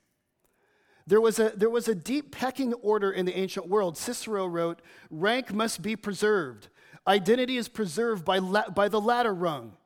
There 1.06 1.20
was, 1.20 1.38
a, 1.38 1.50
there 1.50 1.70
was 1.70 1.86
a 1.86 1.94
deep 1.94 2.32
pecking 2.32 2.74
order 2.74 3.12
in 3.12 3.26
the 3.26 3.38
ancient 3.38 3.68
world. 3.68 3.96
Cicero 3.96 4.46
wrote, 4.46 4.82
Rank 5.10 5.52
must 5.52 5.80
be 5.80 5.94
preserved. 5.94 6.68
Identity 7.06 7.56
is 7.56 7.68
preserved 7.68 8.24
by, 8.24 8.38
la- 8.38 8.70
by 8.70 8.88
the 8.88 9.00
ladder 9.00 9.32
rung, 9.32 9.76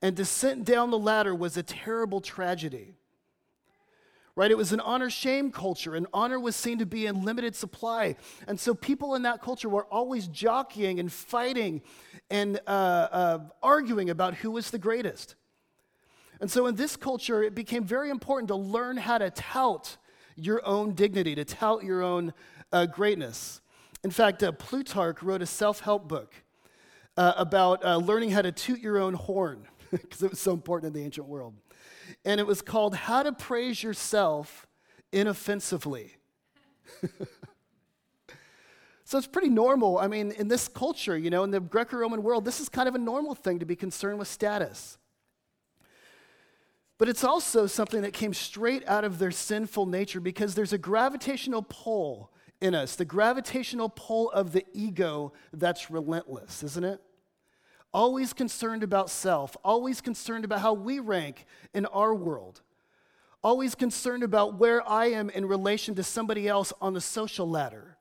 and 0.00 0.16
descent 0.16 0.64
down 0.64 0.90
the 0.90 0.98
ladder 0.98 1.34
was 1.34 1.56
a 1.58 1.62
terrible 1.62 2.20
tragedy 2.20 2.94
right? 4.40 4.50
It 4.50 4.56
was 4.56 4.72
an 4.72 4.80
honor 4.80 5.10
shame 5.10 5.52
culture, 5.52 5.94
and 5.94 6.06
honor 6.14 6.40
was 6.40 6.56
seen 6.56 6.78
to 6.78 6.86
be 6.86 7.04
in 7.04 7.26
limited 7.26 7.54
supply. 7.54 8.16
And 8.48 8.58
so 8.58 8.72
people 8.72 9.14
in 9.14 9.20
that 9.24 9.42
culture 9.42 9.68
were 9.68 9.84
always 9.84 10.28
jockeying 10.28 10.98
and 10.98 11.12
fighting 11.12 11.82
and 12.30 12.58
uh, 12.66 12.70
uh, 12.70 13.38
arguing 13.62 14.08
about 14.08 14.36
who 14.36 14.50
was 14.50 14.70
the 14.70 14.78
greatest. 14.78 15.34
And 16.40 16.50
so 16.50 16.66
in 16.68 16.74
this 16.74 16.96
culture, 16.96 17.42
it 17.42 17.54
became 17.54 17.84
very 17.84 18.08
important 18.08 18.48
to 18.48 18.54
learn 18.54 18.96
how 18.96 19.18
to 19.18 19.28
tout 19.28 19.98
your 20.36 20.66
own 20.66 20.94
dignity, 20.94 21.34
to 21.34 21.44
tout 21.44 21.84
your 21.84 22.00
own 22.00 22.32
uh, 22.72 22.86
greatness. 22.86 23.60
In 24.02 24.10
fact, 24.10 24.42
uh, 24.42 24.52
Plutarch 24.52 25.22
wrote 25.22 25.42
a 25.42 25.46
self 25.46 25.80
help 25.80 26.08
book 26.08 26.32
uh, 27.18 27.34
about 27.36 27.84
uh, 27.84 27.98
learning 27.98 28.30
how 28.30 28.40
to 28.40 28.52
toot 28.52 28.80
your 28.80 28.96
own 28.96 29.12
horn, 29.12 29.66
because 29.90 30.22
it 30.22 30.30
was 30.30 30.40
so 30.40 30.52
important 30.52 30.96
in 30.96 30.98
the 30.98 31.04
ancient 31.04 31.26
world 31.26 31.52
and 32.24 32.40
it 32.40 32.46
was 32.46 32.62
called 32.62 32.94
How 32.94 33.22
to 33.22 33.32
Praise 33.32 33.82
Yourself 33.82 34.66
Inoffensively. 35.12 36.16
so 39.04 39.18
it's 39.18 39.26
pretty 39.26 39.48
normal. 39.48 39.98
I 39.98 40.06
mean, 40.06 40.32
in 40.32 40.48
this 40.48 40.68
culture, 40.68 41.16
you 41.16 41.30
know, 41.30 41.44
in 41.44 41.50
the 41.50 41.60
Greco 41.60 41.96
Roman 41.96 42.22
world, 42.22 42.44
this 42.44 42.60
is 42.60 42.68
kind 42.68 42.88
of 42.88 42.94
a 42.94 42.98
normal 42.98 43.34
thing 43.34 43.58
to 43.58 43.66
be 43.66 43.76
concerned 43.76 44.18
with 44.18 44.28
status. 44.28 44.98
But 46.98 47.08
it's 47.08 47.24
also 47.24 47.66
something 47.66 48.02
that 48.02 48.12
came 48.12 48.34
straight 48.34 48.86
out 48.86 49.04
of 49.04 49.18
their 49.18 49.30
sinful 49.30 49.86
nature 49.86 50.20
because 50.20 50.54
there's 50.54 50.74
a 50.74 50.78
gravitational 50.78 51.62
pull 51.62 52.30
in 52.60 52.74
us, 52.74 52.94
the 52.94 53.06
gravitational 53.06 53.88
pull 53.88 54.30
of 54.32 54.52
the 54.52 54.66
ego 54.74 55.32
that's 55.52 55.90
relentless, 55.90 56.62
isn't 56.62 56.84
it? 56.84 57.00
Always 57.92 58.32
concerned 58.32 58.82
about 58.82 59.10
self, 59.10 59.56
always 59.64 60.00
concerned 60.00 60.44
about 60.44 60.60
how 60.60 60.72
we 60.72 61.00
rank 61.00 61.46
in 61.74 61.86
our 61.86 62.14
world, 62.14 62.62
always 63.42 63.74
concerned 63.74 64.22
about 64.22 64.54
where 64.54 64.86
I 64.88 65.06
am 65.06 65.30
in 65.30 65.46
relation 65.46 65.94
to 65.96 66.02
somebody 66.02 66.48
else 66.48 66.72
on 66.80 66.94
the 66.94 67.00
social 67.00 67.48
ladder. 67.48 67.96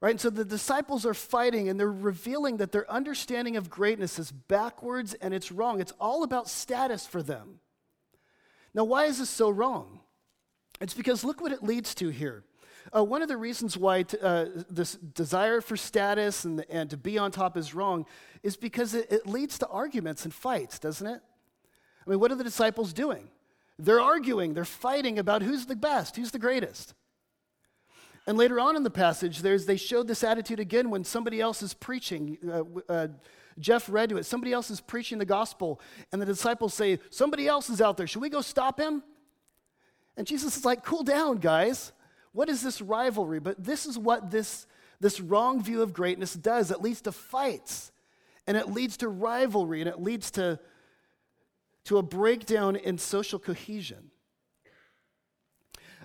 Right? 0.00 0.10
And 0.10 0.20
so 0.20 0.28
the 0.28 0.44
disciples 0.44 1.06
are 1.06 1.14
fighting 1.14 1.70
and 1.70 1.80
they're 1.80 1.90
revealing 1.90 2.58
that 2.58 2.72
their 2.72 2.90
understanding 2.90 3.56
of 3.56 3.70
greatness 3.70 4.18
is 4.18 4.30
backwards 4.30 5.14
and 5.14 5.32
it's 5.32 5.50
wrong. 5.50 5.80
It's 5.80 5.94
all 5.98 6.24
about 6.24 6.48
status 6.48 7.06
for 7.06 7.22
them. 7.22 7.60
Now, 8.74 8.84
why 8.84 9.06
is 9.06 9.18
this 9.18 9.30
so 9.30 9.48
wrong? 9.48 10.00
It's 10.80 10.92
because 10.92 11.24
look 11.24 11.40
what 11.40 11.52
it 11.52 11.62
leads 11.62 11.94
to 11.96 12.10
here. 12.10 12.44
Uh, 12.92 13.02
one 13.02 13.22
of 13.22 13.28
the 13.28 13.36
reasons 13.36 13.76
why 13.76 14.02
t- 14.02 14.18
uh, 14.22 14.46
this 14.68 14.94
desire 14.94 15.60
for 15.60 15.76
status 15.76 16.44
and, 16.44 16.64
and 16.68 16.90
to 16.90 16.96
be 16.96 17.18
on 17.18 17.30
top 17.30 17.56
is 17.56 17.74
wrong 17.74 18.06
is 18.42 18.56
because 18.56 18.94
it, 18.94 19.10
it 19.10 19.26
leads 19.26 19.58
to 19.58 19.66
arguments 19.68 20.24
and 20.24 20.34
fights, 20.34 20.78
doesn't 20.78 21.06
it? 21.06 21.20
I 22.06 22.10
mean, 22.10 22.20
what 22.20 22.30
are 22.30 22.36
the 22.36 22.44
disciples 22.44 22.92
doing? 22.92 23.28
They're 23.78 24.00
arguing, 24.00 24.54
they're 24.54 24.64
fighting 24.64 25.18
about 25.18 25.42
who's 25.42 25.66
the 25.66 25.76
best, 25.76 26.16
who's 26.16 26.30
the 26.30 26.38
greatest. 26.38 26.94
And 28.26 28.38
later 28.38 28.60
on 28.60 28.76
in 28.76 28.82
the 28.82 28.90
passage, 28.90 29.40
there's, 29.40 29.66
they 29.66 29.76
showed 29.76 30.06
this 30.06 30.24
attitude 30.24 30.60
again 30.60 30.90
when 30.90 31.04
somebody 31.04 31.40
else 31.40 31.62
is 31.62 31.74
preaching. 31.74 32.38
Uh, 32.48 32.92
uh, 32.92 33.08
Jeff 33.58 33.88
read 33.88 34.08
to 34.10 34.16
it. 34.16 34.24
Somebody 34.24 34.52
else 34.52 34.70
is 34.70 34.80
preaching 34.80 35.18
the 35.18 35.26
gospel, 35.26 35.80
and 36.10 36.20
the 36.20 36.26
disciples 36.26 36.74
say, 36.74 36.98
Somebody 37.10 37.46
else 37.46 37.68
is 37.68 37.80
out 37.80 37.96
there. 37.96 38.06
Should 38.06 38.22
we 38.22 38.30
go 38.30 38.40
stop 38.40 38.80
him? 38.80 39.02
And 40.16 40.26
Jesus 40.26 40.56
is 40.56 40.64
like, 40.64 40.84
Cool 40.84 41.02
down, 41.02 41.36
guys. 41.36 41.92
What 42.34 42.48
is 42.48 42.62
this 42.62 42.82
rivalry? 42.82 43.38
But 43.38 43.62
this 43.62 43.86
is 43.86 43.96
what 43.96 44.32
this, 44.32 44.66
this 45.00 45.20
wrong 45.20 45.62
view 45.62 45.82
of 45.82 45.92
greatness 45.92 46.34
does 46.34 46.72
it 46.72 46.82
leads 46.82 47.00
to 47.02 47.12
fights, 47.12 47.92
and 48.46 48.56
it 48.56 48.70
leads 48.70 48.96
to 48.98 49.08
rivalry, 49.08 49.80
and 49.80 49.88
it 49.88 50.02
leads 50.02 50.32
to, 50.32 50.58
to 51.84 51.98
a 51.98 52.02
breakdown 52.02 52.74
in 52.74 52.98
social 52.98 53.38
cohesion. 53.38 54.10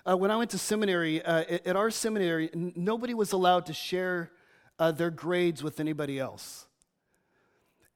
Uh, 0.08 0.16
when 0.16 0.30
I 0.30 0.36
went 0.36 0.50
to 0.50 0.58
seminary, 0.58 1.20
uh, 1.20 1.58
at, 1.66 1.74
our 1.74 1.90
seminary, 1.90 2.48
n- 2.54 2.72
nobody 2.76 3.12
was 3.12 3.32
allowed 3.32 3.66
to 3.66 3.74
share 3.74 4.30
uh, 4.78 4.92
their 4.92 5.10
grades 5.10 5.64
with 5.64 5.80
anybody 5.80 6.20
else. 6.20 6.66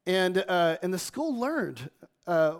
And, 0.06 0.44
uh, 0.48 0.76
and 0.82 0.92
the 0.92 0.98
school 0.98 1.38
learned 1.38 1.88
uh, 2.26 2.54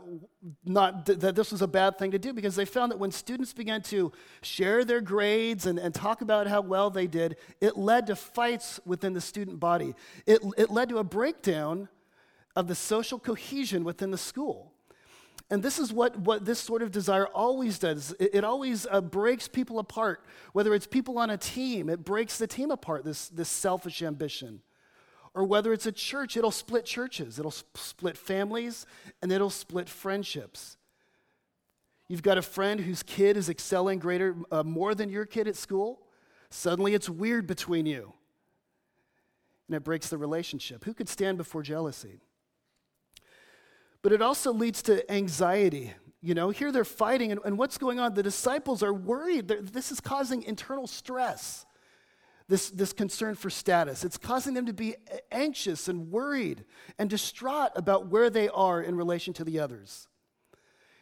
not 0.64 1.06
th- 1.06 1.18
that 1.21 1.35
this 1.35 1.50
was 1.50 1.62
a 1.62 1.66
bad 1.66 1.99
thing 1.99 2.11
to 2.11 2.18
do 2.18 2.33
because 2.33 2.54
they 2.54 2.64
found 2.64 2.92
that 2.92 2.99
when 2.99 3.11
students 3.11 3.52
began 3.52 3.80
to 3.83 4.12
share 4.42 4.85
their 4.85 5.00
grades 5.00 5.66
and, 5.66 5.78
and 5.78 5.94
talk 5.94 6.21
about 6.21 6.47
how 6.47 6.61
well 6.61 6.90
they 6.90 7.06
did, 7.06 7.37
it 7.61 7.76
led 7.76 8.06
to 8.06 8.16
fights 8.16 8.78
within 8.85 9.14
the 9.14 9.21
student 9.21 9.59
body. 9.59 9.94
It, 10.26 10.40
it 10.59 10.71
led 10.71 10.90
to 10.90 10.99
a 10.99 11.04
breakdown 11.04 11.88
of 12.54 12.68
the 12.68 12.75
social 12.75 13.18
cohesion 13.18 13.85
within 13.85 14.11
the 14.11 14.18
school. 14.18 14.73
And 15.50 15.62
this 15.62 15.78
is 15.78 15.92
what, 15.92 16.18
what 16.18 16.44
this 16.44 16.59
sort 16.59 16.83
of 16.83 16.90
desire 16.90 17.26
always 17.26 17.78
does. 17.78 18.14
It, 18.18 18.37
it 18.37 18.44
always 18.44 18.87
uh, 18.90 19.00
breaks 19.00 19.49
people 19.49 19.78
apart. 19.78 20.25
Whether 20.52 20.75
it's 20.75 20.87
people 20.87 21.18
on 21.18 21.30
a 21.30 21.37
team, 21.37 21.88
it 21.88 22.04
breaks 22.04 22.38
the 22.38 22.47
team 22.47 22.71
apart, 22.71 23.04
this, 23.04 23.28
this 23.28 23.49
selfish 23.49 24.02
ambition. 24.02 24.61
Or 25.34 25.44
whether 25.44 25.72
it's 25.72 25.86
a 25.86 25.92
church, 25.92 26.36
it'll 26.36 26.52
split 26.52 26.84
churches, 26.84 27.38
it'll 27.38 27.50
sp- 27.50 27.76
split 27.76 28.16
families, 28.16 28.86
and 29.20 29.32
it'll 29.32 29.50
split 29.50 29.88
friendships. 29.88 30.76
You've 32.08 32.22
got 32.22 32.38
a 32.38 32.42
friend 32.42 32.80
whose 32.80 33.02
kid 33.02 33.36
is 33.36 33.48
excelling 33.48 33.98
greater, 33.98 34.36
uh, 34.52 34.62
more 34.62 34.94
than 34.94 35.08
your 35.08 35.26
kid 35.26 35.48
at 35.48 35.56
school. 35.56 36.00
Suddenly 36.50 36.94
it's 36.94 37.08
weird 37.08 37.46
between 37.46 37.86
you. 37.86 38.12
And 39.66 39.74
it 39.74 39.82
breaks 39.82 40.08
the 40.08 40.18
relationship. 40.18 40.84
Who 40.84 40.94
could 40.94 41.08
stand 41.08 41.38
before 41.38 41.62
jealousy? 41.62 42.20
But 44.02 44.12
it 44.12 44.20
also 44.20 44.52
leads 44.52 44.82
to 44.82 45.10
anxiety. 45.10 45.94
You 46.20 46.34
know, 46.34 46.50
here 46.50 46.70
they're 46.70 46.84
fighting, 46.84 47.32
and, 47.32 47.40
and 47.44 47.58
what's 47.58 47.78
going 47.78 47.98
on? 47.98 48.14
The 48.14 48.22
disciples 48.22 48.82
are 48.82 48.92
worried. 48.92 49.48
They're, 49.48 49.62
this 49.62 49.90
is 49.90 50.00
causing 50.00 50.42
internal 50.42 50.86
stress, 50.86 51.64
this, 52.48 52.70
this 52.70 52.92
concern 52.92 53.34
for 53.34 53.48
status. 53.48 54.04
It's 54.04 54.18
causing 54.18 54.54
them 54.54 54.66
to 54.66 54.72
be 54.72 54.96
anxious 55.32 55.88
and 55.88 56.10
worried 56.10 56.64
and 56.98 57.08
distraught 57.08 57.70
about 57.74 58.08
where 58.08 58.28
they 58.28 58.48
are 58.48 58.82
in 58.82 58.96
relation 58.96 59.32
to 59.34 59.44
the 59.44 59.60
others. 59.60 60.08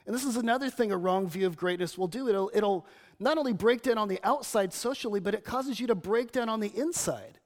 And 0.07 0.15
this 0.15 0.25
is 0.25 0.37
another 0.37 0.71
thing 0.71 0.93
a 0.93 0.97
wrong 0.97 1.29
view 1.29 1.47
of 1.47 1.57
greatness 1.57 1.97
will 1.97 2.09
do. 2.09 2.29
It'll, 2.29 2.51
it'll 2.55 2.87
not 3.19 3.39
only 3.39 3.53
break 3.53 3.83
down 3.83 3.99
on 3.99 4.09
the 4.09 4.21
outside 4.25 4.73
socially, 4.73 5.21
but 5.21 5.35
it 5.35 5.45
causes 5.45 5.79
you 5.79 5.87
to 5.89 5.95
break 5.95 6.33
down 6.33 6.49
on 6.49 6.61
the 6.61 6.73
inside. 6.77 7.39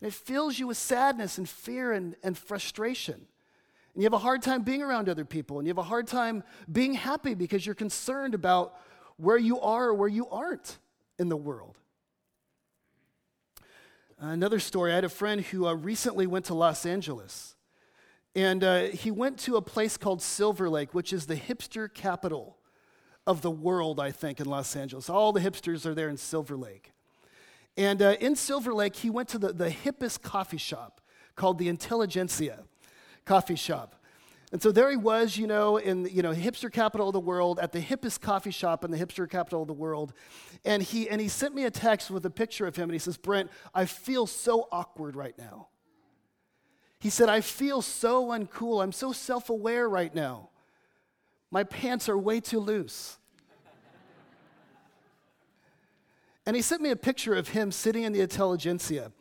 And 0.00 0.08
it 0.08 0.14
fills 0.14 0.58
you 0.58 0.68
with 0.68 0.76
sadness 0.76 1.38
and 1.38 1.48
fear 1.48 1.92
and, 1.92 2.16
and 2.22 2.36
frustration. 2.36 3.14
And 3.94 4.02
you 4.02 4.04
have 4.04 4.12
a 4.12 4.18
hard 4.18 4.42
time 4.42 4.62
being 4.62 4.82
around 4.82 5.08
other 5.08 5.24
people, 5.24 5.58
and 5.58 5.66
you 5.66 5.70
have 5.70 5.78
a 5.78 5.82
hard 5.82 6.06
time 6.06 6.42
being 6.70 6.94
happy 6.94 7.34
because 7.34 7.64
you're 7.64 7.74
concerned 7.74 8.34
about 8.34 8.74
where 9.16 9.36
you 9.36 9.60
are 9.60 9.88
or 9.88 9.94
where 9.94 10.08
you 10.08 10.28
aren't 10.28 10.78
in 11.18 11.28
the 11.28 11.36
world. 11.36 11.78
Another 14.24 14.60
story 14.60 14.92
I 14.92 14.94
had 14.94 15.04
a 15.04 15.08
friend 15.08 15.40
who 15.40 15.66
uh, 15.66 15.74
recently 15.74 16.28
went 16.28 16.44
to 16.44 16.54
Los 16.54 16.86
Angeles, 16.86 17.56
and 18.36 18.62
uh, 18.62 18.82
he 18.84 19.10
went 19.10 19.36
to 19.40 19.56
a 19.56 19.60
place 19.60 19.96
called 19.96 20.22
Silver 20.22 20.70
Lake, 20.70 20.94
which 20.94 21.12
is 21.12 21.26
the 21.26 21.34
hipster 21.34 21.92
capital 21.92 22.56
of 23.26 23.42
the 23.42 23.50
world, 23.50 23.98
I 23.98 24.12
think, 24.12 24.38
in 24.38 24.46
Los 24.46 24.76
Angeles. 24.76 25.10
All 25.10 25.32
the 25.32 25.40
hipsters 25.40 25.86
are 25.86 25.94
there 25.94 26.08
in 26.08 26.16
Silver 26.16 26.56
Lake. 26.56 26.92
And 27.76 28.00
uh, 28.00 28.14
in 28.20 28.36
Silver 28.36 28.72
Lake, 28.72 28.94
he 28.94 29.10
went 29.10 29.28
to 29.30 29.38
the, 29.38 29.52
the 29.52 29.70
hippest 29.70 30.22
coffee 30.22 30.56
shop 30.56 31.00
called 31.34 31.58
the 31.58 31.68
Intelligentsia 31.68 32.60
coffee 33.24 33.56
shop. 33.56 33.96
And 34.52 34.60
so 34.60 34.70
there 34.70 34.90
he 34.90 34.98
was, 34.98 35.38
you 35.38 35.46
know, 35.46 35.78
in 35.78 36.04
you 36.04 36.20
know 36.20 36.34
hipster 36.34 36.70
capital 36.70 37.08
of 37.08 37.14
the 37.14 37.20
world, 37.20 37.58
at 37.58 37.72
the 37.72 37.80
hippest 37.80 38.20
coffee 38.20 38.50
shop 38.50 38.84
in 38.84 38.90
the 38.90 38.98
hipster 38.98 39.28
capital 39.28 39.62
of 39.62 39.66
the 39.66 39.72
world, 39.72 40.12
and 40.62 40.82
he 40.82 41.08
and 41.08 41.22
he 41.22 41.28
sent 41.28 41.54
me 41.54 41.64
a 41.64 41.70
text 41.70 42.10
with 42.10 42.24
a 42.26 42.30
picture 42.30 42.66
of 42.66 42.76
him, 42.76 42.84
and 42.84 42.92
he 42.92 42.98
says, 42.98 43.16
"Brent, 43.16 43.50
I 43.74 43.86
feel 43.86 44.26
so 44.26 44.68
awkward 44.70 45.16
right 45.16 45.36
now." 45.38 45.68
He 46.98 47.08
said, 47.08 47.30
"I 47.30 47.40
feel 47.40 47.80
so 47.80 48.26
uncool. 48.26 48.82
I'm 48.82 48.92
so 48.92 49.10
self-aware 49.10 49.88
right 49.88 50.14
now. 50.14 50.50
My 51.50 51.64
pants 51.64 52.10
are 52.10 52.18
way 52.18 52.38
too 52.38 52.60
loose." 52.60 53.18
and 56.44 56.54
he 56.54 56.60
sent 56.60 56.82
me 56.82 56.90
a 56.90 56.96
picture 56.96 57.34
of 57.34 57.48
him 57.48 57.72
sitting 57.72 58.02
in 58.02 58.12
the 58.12 58.20
intelligentsia, 58.20 59.12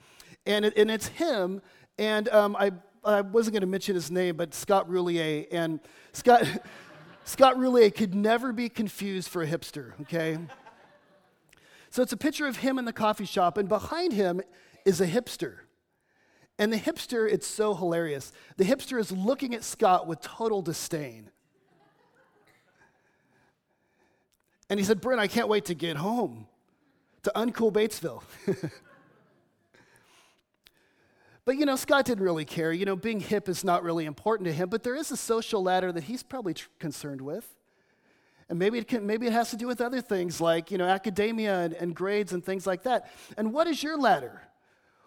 and 0.46 0.66
it, 0.66 0.74
and 0.76 0.92
it's 0.92 1.08
him, 1.08 1.62
and 1.98 2.28
um, 2.30 2.58
I 2.60 2.74
I 3.03 3.22
wasn't 3.22 3.53
going 3.53 3.62
to 3.62 3.67
mention 3.67 3.96
his 3.96 4.12
name, 4.12 4.36
but 4.36 4.53
Scott 4.53 4.89
Roulier. 4.89 5.48
And 5.51 5.79
Scott, 6.13 6.46
Scott 7.25 7.55
Roulier 7.58 7.93
could 7.93 8.13
never 8.13 8.53
be 8.53 8.70
confused 8.70 9.29
for 9.29 9.41
a 9.41 9.48
hipster, 9.48 10.00
okay? 10.01 10.38
So 11.89 12.03
it's 12.03 12.13
a 12.13 12.17
picture 12.17 12.46
of 12.46 12.58
him 12.58 12.77
in 12.77 12.86
the 12.86 12.93
coffee 12.93 13.25
shop, 13.25 13.58
and 13.58 13.67
behind 13.67 14.13
him 14.13 14.41
is 14.86 15.01
a 15.01 15.08
hipster. 15.08 15.58
And 16.60 16.72
the 16.72 16.77
hipster, 16.77 17.27
it's 17.29 17.48
so 17.48 17.74
hilarious. 17.74 18.31
The 18.58 18.65
hipster 18.65 19.00
is 19.00 19.12
looking 19.12 19.55
at 19.55 19.63
Scott 19.63 20.05
with 20.05 20.22
total 20.22 20.62
disdain. 20.62 21.31
And 24.70 24.79
he 24.79 24.86
said, 24.86 25.01
Brent, 25.01 25.20
I 25.20 25.27
can't 25.27 25.50
wait 25.50 25.65
to 25.65 25.74
get 25.74 25.98
home 25.98 26.48
to 27.24 27.31
uncool 27.36 27.74
Batesville. 27.74 28.24
But 31.51 31.58
you 31.58 31.65
know, 31.65 31.75
Scott 31.75 32.05
didn't 32.05 32.24
really 32.24 32.46
care. 32.46 32.72
You 32.72 32.86
know, 32.86 32.96
being 32.96 33.20
hip 33.20 33.50
is 33.50 33.65
not 33.65 33.84
really 33.84 34.05
important 34.05 34.48
to 34.48 34.53
him, 34.53 34.70
but 34.70 34.84
there 34.84 34.96
is 34.96 35.12
a 35.12 35.17
social 35.17 35.62
ladder 35.62 35.91
that 35.91 36.05
he's 36.05 36.24
probably 36.24 36.53
tr- 36.53 36.70
concerned 36.79 37.20
with. 37.20 37.46
And 38.48 38.58
maybe 38.58 38.77
it, 38.77 38.88
can, 38.88 39.05
maybe 39.05 39.27
it 39.27 39.34
has 39.34 39.50
to 39.50 39.58
do 39.58 39.67
with 39.67 39.81
other 39.81 40.00
things 40.00 40.39
like, 40.39 40.72
you 40.72 40.77
know, 40.77 40.88
academia 40.88 41.60
and, 41.60 41.74
and 41.74 41.93
grades 41.93 42.31
and 42.31 42.41
things 42.41 42.65
like 42.65 42.84
that. 42.84 43.12
And 43.36 43.51
what 43.51 43.67
is 43.67 43.84
your 43.84 43.98
ladder? 43.98 44.41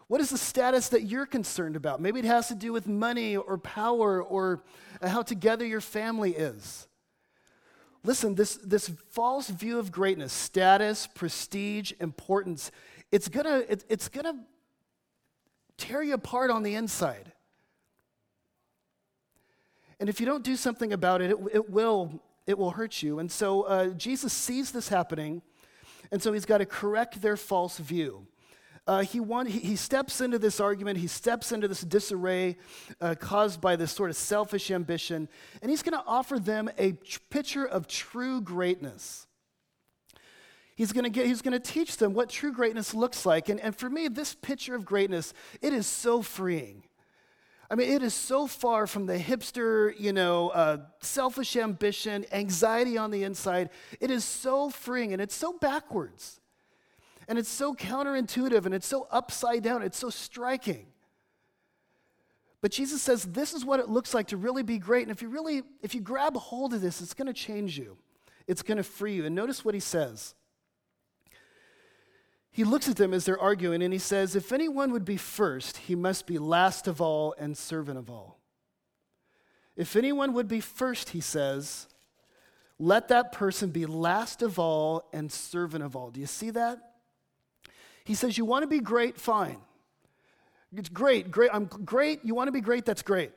What 0.06 0.20
is 0.20 0.28
the 0.28 0.36
status 0.36 0.90
that 0.90 1.04
you're 1.04 1.24
concerned 1.24 1.76
about? 1.76 2.02
Maybe 2.02 2.18
it 2.18 2.26
has 2.26 2.48
to 2.48 2.54
do 2.54 2.74
with 2.74 2.86
money 2.86 3.38
or 3.38 3.56
power 3.56 4.22
or 4.22 4.64
uh, 5.00 5.08
how 5.08 5.22
together 5.22 5.64
your 5.64 5.80
family 5.80 6.32
is. 6.32 6.86
Listen, 8.02 8.34
this, 8.34 8.56
this 8.56 8.90
false 9.12 9.48
view 9.48 9.78
of 9.78 9.90
greatness, 9.90 10.34
status, 10.34 11.06
prestige, 11.06 11.92
importance, 12.00 12.70
it's 13.10 13.28
gonna, 13.28 13.62
it, 13.66 13.86
it's 13.88 14.10
gonna 14.10 14.44
tear 15.76 16.02
you 16.02 16.14
apart 16.14 16.50
on 16.50 16.62
the 16.62 16.74
inside. 16.74 17.32
And 20.00 20.08
if 20.08 20.20
you 20.20 20.26
don't 20.26 20.44
do 20.44 20.56
something 20.56 20.92
about 20.92 21.22
it, 21.22 21.30
it, 21.30 21.36
it 21.52 21.70
will, 21.70 22.22
it 22.46 22.58
will 22.58 22.72
hurt 22.72 23.02
you. 23.02 23.18
And 23.18 23.30
so 23.30 23.62
uh, 23.62 23.88
Jesus 23.90 24.32
sees 24.32 24.72
this 24.72 24.88
happening, 24.88 25.42
and 26.10 26.22
so 26.22 26.32
he's 26.32 26.44
got 26.44 26.58
to 26.58 26.66
correct 26.66 27.22
their 27.22 27.36
false 27.36 27.78
view. 27.78 28.26
Uh, 28.86 29.00
he, 29.00 29.18
want, 29.18 29.48
he, 29.48 29.60
he, 29.60 29.76
steps 29.76 30.20
into 30.20 30.38
this 30.38 30.60
argument, 30.60 30.98
he 30.98 31.06
steps 31.06 31.52
into 31.52 31.66
this 31.66 31.80
disarray 31.80 32.56
uh, 33.00 33.14
caused 33.18 33.58
by 33.58 33.76
this 33.76 33.90
sort 33.90 34.10
of 34.10 34.16
selfish 34.16 34.70
ambition, 34.70 35.26
and 35.62 35.70
he's 35.70 35.82
going 35.82 35.98
to 35.98 36.06
offer 36.06 36.38
them 36.38 36.68
a 36.76 36.92
picture 37.30 37.64
of 37.64 37.88
true 37.88 38.42
greatness. 38.42 39.26
He's 40.76 40.92
going 40.92 41.04
to 41.04 41.10
get, 41.10 41.26
he's 41.26 41.42
going 41.42 41.52
to 41.52 41.60
teach 41.60 41.98
them 41.98 42.14
what 42.14 42.28
true 42.28 42.52
greatness 42.52 42.94
looks 42.94 43.24
like. 43.24 43.48
And, 43.48 43.60
and 43.60 43.76
for 43.76 43.88
me, 43.88 44.08
this 44.08 44.34
picture 44.34 44.74
of 44.74 44.84
greatness, 44.84 45.32
it 45.62 45.72
is 45.72 45.86
so 45.86 46.20
freeing. 46.20 46.82
I 47.70 47.76
mean, 47.76 47.90
it 47.92 48.02
is 48.02 48.12
so 48.12 48.46
far 48.46 48.86
from 48.86 49.06
the 49.06 49.18
hipster, 49.18 49.98
you 49.98 50.12
know, 50.12 50.50
uh, 50.50 50.78
selfish 51.00 51.56
ambition, 51.56 52.26
anxiety 52.32 52.98
on 52.98 53.10
the 53.10 53.22
inside. 53.22 53.70
It 54.00 54.10
is 54.10 54.24
so 54.24 54.68
freeing 54.68 55.12
and 55.12 55.22
it's 55.22 55.34
so 55.34 55.54
backwards. 55.58 56.40
And 57.26 57.38
it's 57.38 57.48
so 57.48 57.74
counterintuitive 57.74 58.66
and 58.66 58.74
it's 58.74 58.86
so 58.86 59.06
upside 59.10 59.62
down. 59.62 59.82
It's 59.82 59.96
so 59.96 60.10
striking. 60.10 60.86
But 62.60 62.70
Jesus 62.70 63.00
says 63.00 63.24
this 63.24 63.54
is 63.54 63.64
what 63.64 63.80
it 63.80 63.88
looks 63.88 64.12
like 64.12 64.28
to 64.28 64.36
really 64.36 64.62
be 64.62 64.78
great. 64.78 65.02
And 65.02 65.10
if 65.10 65.22
you 65.22 65.28
really, 65.28 65.62
if 65.82 65.94
you 65.94 66.00
grab 66.00 66.36
hold 66.36 66.74
of 66.74 66.80
this, 66.80 67.00
it's 67.00 67.14
going 67.14 67.26
to 67.26 67.32
change 67.32 67.78
you. 67.78 67.96
It's 68.46 68.62
going 68.62 68.76
to 68.76 68.82
free 68.82 69.14
you. 69.14 69.24
And 69.24 69.34
notice 69.34 69.64
what 69.64 69.74
he 69.74 69.80
says 69.80 70.34
he 72.54 72.64
looks 72.64 72.88
at 72.88 72.96
them 72.96 73.12
as 73.12 73.26
they're 73.26 73.38
arguing 73.38 73.82
and 73.82 73.92
he 73.92 73.98
says, 73.98 74.34
If 74.34 74.52
anyone 74.52 74.92
would 74.92 75.04
be 75.04 75.18
first, 75.18 75.76
he 75.76 75.94
must 75.94 76.26
be 76.26 76.38
last 76.38 76.88
of 76.88 77.02
all 77.02 77.34
and 77.38 77.58
servant 77.58 77.98
of 77.98 78.08
all. 78.08 78.38
If 79.76 79.94
anyone 79.94 80.32
would 80.32 80.48
be 80.48 80.60
first, 80.60 81.10
he 81.10 81.20
says, 81.20 81.88
let 82.78 83.08
that 83.08 83.32
person 83.32 83.70
be 83.70 83.86
last 83.86 84.42
of 84.42 84.58
all 84.58 85.08
and 85.12 85.30
servant 85.30 85.84
of 85.84 85.94
all. 85.94 86.10
Do 86.10 86.20
you 86.20 86.26
see 86.26 86.50
that? 86.50 86.78
He 88.04 88.14
says, 88.14 88.36
You 88.36 88.44
want 88.44 88.62
to 88.62 88.66
be 88.66 88.80
great? 88.80 89.18
Fine. 89.18 89.58
It's 90.76 90.88
great, 90.88 91.30
great. 91.30 91.50
I'm 91.52 91.66
great. 91.66 92.24
You 92.24 92.34
want 92.34 92.48
to 92.48 92.52
be 92.52 92.60
great? 92.60 92.84
That's 92.84 93.02
great. 93.02 93.30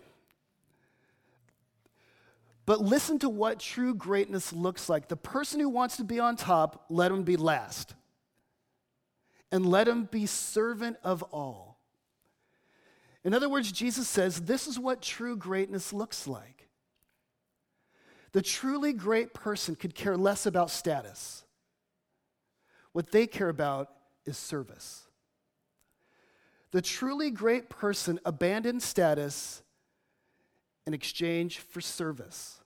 But 2.65 2.81
listen 2.81 3.19
to 3.19 3.29
what 3.29 3.59
true 3.59 3.93
greatness 3.93 4.51
looks 4.51 4.89
like. 4.89 5.07
The 5.07 5.15
person 5.15 5.59
who 5.59 5.69
wants 5.69 5.97
to 5.97 6.03
be 6.03 6.19
on 6.19 6.36
top, 6.36 6.86
let 6.89 7.12
him 7.12 7.24
be 7.24 7.38
last 7.38 7.93
and 9.51 9.66
let 9.66 9.88
him 9.88 10.06
be 10.06 10.25
servant 10.25 10.98
of 11.04 11.24
all. 11.24 11.80
In 13.24 13.34
other 13.34 13.50
words, 13.50 13.72
Jesus 13.72 14.08
says 14.08 14.42
this 14.42 14.68
is 14.68 14.80
what 14.80 15.01
true 15.01 15.36
greatness 15.36 15.92
looks 15.92 16.27
like. 16.27 16.70
The 18.32 18.42
truly 18.42 18.94
great 18.94 19.34
person 19.34 19.75
could 19.75 19.96
care 19.96 20.18
less 20.18 20.46
about 20.46 20.70
status. 20.70 21.44
What 22.92 23.12
they 23.12 23.27
care 23.27 23.50
about 23.50 23.89
is 24.25 24.38
service. 24.38 25.08
The 26.72 26.82
truly 26.82 27.32
great 27.32 27.70
person 27.70 28.20
abandons 28.25 28.84
status 28.84 29.63
in 30.86 30.94
exchange 30.94 31.60
for 31.60 31.82
service. 31.82 32.60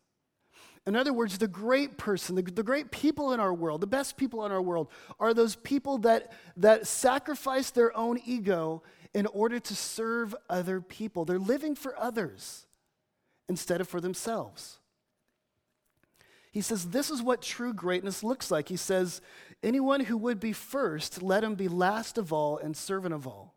In 0.88 0.96
other 0.96 1.14
words, 1.14 1.38
the 1.38 1.48
great 1.48 1.98
person, 1.98 2.36
the, 2.36 2.42
the, 2.42 2.64
great 2.64 2.90
people 2.90 3.34
in 3.34 3.40
our 3.40 3.54
world, 3.54 3.82
the 3.82 3.88
best 3.88 4.18
people 4.18 4.46
in 4.46 4.52
our 4.52 4.62
world, 4.62 4.88
are 5.20 5.34
those 5.34 5.56
people 5.56 6.00
that, 6.00 6.32
that 6.58 6.88
sacrifice 6.88 7.70
their 7.70 7.96
own 7.96 8.20
ego 8.26 8.82
in 9.14 9.28
order 9.28 9.60
to 9.60 9.76
serve 9.76 10.36
other 10.50 10.82
people. 10.82 11.24
They're 11.24 11.38
living 11.38 11.76
for 11.76 11.98
others 12.00 12.66
instead 13.48 13.80
of 13.80 13.88
for 13.88 14.02
themselves. 14.02 14.80
He 16.52 16.62
says, 16.62 16.90
This 16.90 17.12
is 17.12 17.22
what 17.22 17.44
true 17.44 17.74
greatness 17.74 18.24
looks 18.24 18.50
like. 18.50 18.68
He 18.68 18.78
says, 18.78 19.22
Anyone 19.62 20.02
who 20.02 20.18
would 20.18 20.40
be 20.40 20.54
first, 20.54 21.22
let 21.22 21.44
him 21.44 21.54
be 21.54 21.68
last 21.68 22.18
of 22.18 22.34
all 22.34 22.58
and 22.58 22.76
servant 22.76 23.14
of 23.14 23.28
all. 23.28 23.54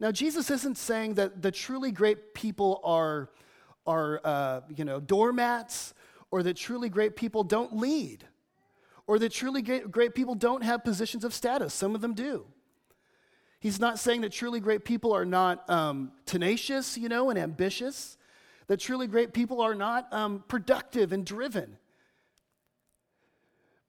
Now, 0.00 0.10
Jesus 0.10 0.50
isn't 0.50 0.76
saying 0.76 1.14
that 1.14 1.42
the 1.42 1.52
truly 1.52 1.92
great 1.92 2.34
people 2.34 2.80
are, 2.82 3.30
are 3.86 4.20
uh, 4.24 4.60
you 4.74 4.84
know, 4.84 4.98
doormats 4.98 5.94
or 6.32 6.42
that 6.42 6.56
truly 6.56 6.88
great 6.88 7.14
people 7.14 7.44
don't 7.44 7.76
lead 7.76 8.26
or 9.06 9.18
that 9.18 9.30
truly 9.30 9.62
great, 9.62 10.14
people 10.14 10.34
don't 10.34 10.62
have 10.62 10.82
positions 10.82 11.24
of 11.24 11.34
status. 11.34 11.74
Some 11.74 11.94
of 11.94 12.00
them 12.00 12.14
do. 12.14 12.46
He's 13.60 13.78
not 13.78 13.98
saying 13.98 14.22
that 14.22 14.32
truly 14.32 14.58
great 14.58 14.84
people 14.84 15.12
are 15.12 15.24
not 15.24 15.68
um, 15.70 16.12
tenacious, 16.26 16.98
you 16.98 17.08
know, 17.08 17.30
and 17.30 17.38
ambitious, 17.38 18.16
that 18.66 18.80
truly 18.80 19.06
great 19.06 19.32
people 19.32 19.60
are 19.60 19.74
not 19.74 20.12
um, 20.12 20.42
productive 20.48 21.12
and 21.12 21.24
driven. 21.24 21.76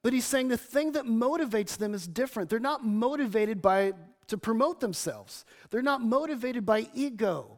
But 0.02 0.12
he's 0.12 0.26
saying 0.26 0.48
the 0.48 0.58
thing 0.58 0.92
that 0.92 1.06
motivates 1.06 1.76
them 1.76 1.94
is 1.94 2.06
different. 2.06 2.50
They're 2.50 2.60
not 2.60 2.84
motivated 2.84 3.62
by 3.62 3.94
to 4.26 4.38
promote 4.38 4.80
themselves. 4.80 5.44
They're 5.70 5.82
not 5.82 6.02
motivated 6.02 6.64
by 6.64 6.88
ego. 6.94 7.53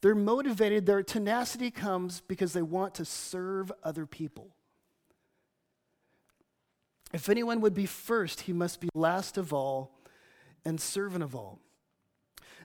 They're 0.00 0.14
motivated, 0.14 0.86
their 0.86 1.02
tenacity 1.02 1.70
comes 1.70 2.20
because 2.20 2.52
they 2.52 2.62
want 2.62 2.94
to 2.96 3.04
serve 3.04 3.72
other 3.82 4.06
people. 4.06 4.54
If 7.12 7.28
anyone 7.28 7.60
would 7.60 7.74
be 7.74 7.86
first, 7.86 8.42
he 8.42 8.52
must 8.52 8.80
be 8.80 8.88
last 8.94 9.38
of 9.38 9.52
all 9.52 9.98
and 10.64 10.80
servant 10.80 11.22
of 11.22 11.34
all. 11.34 11.60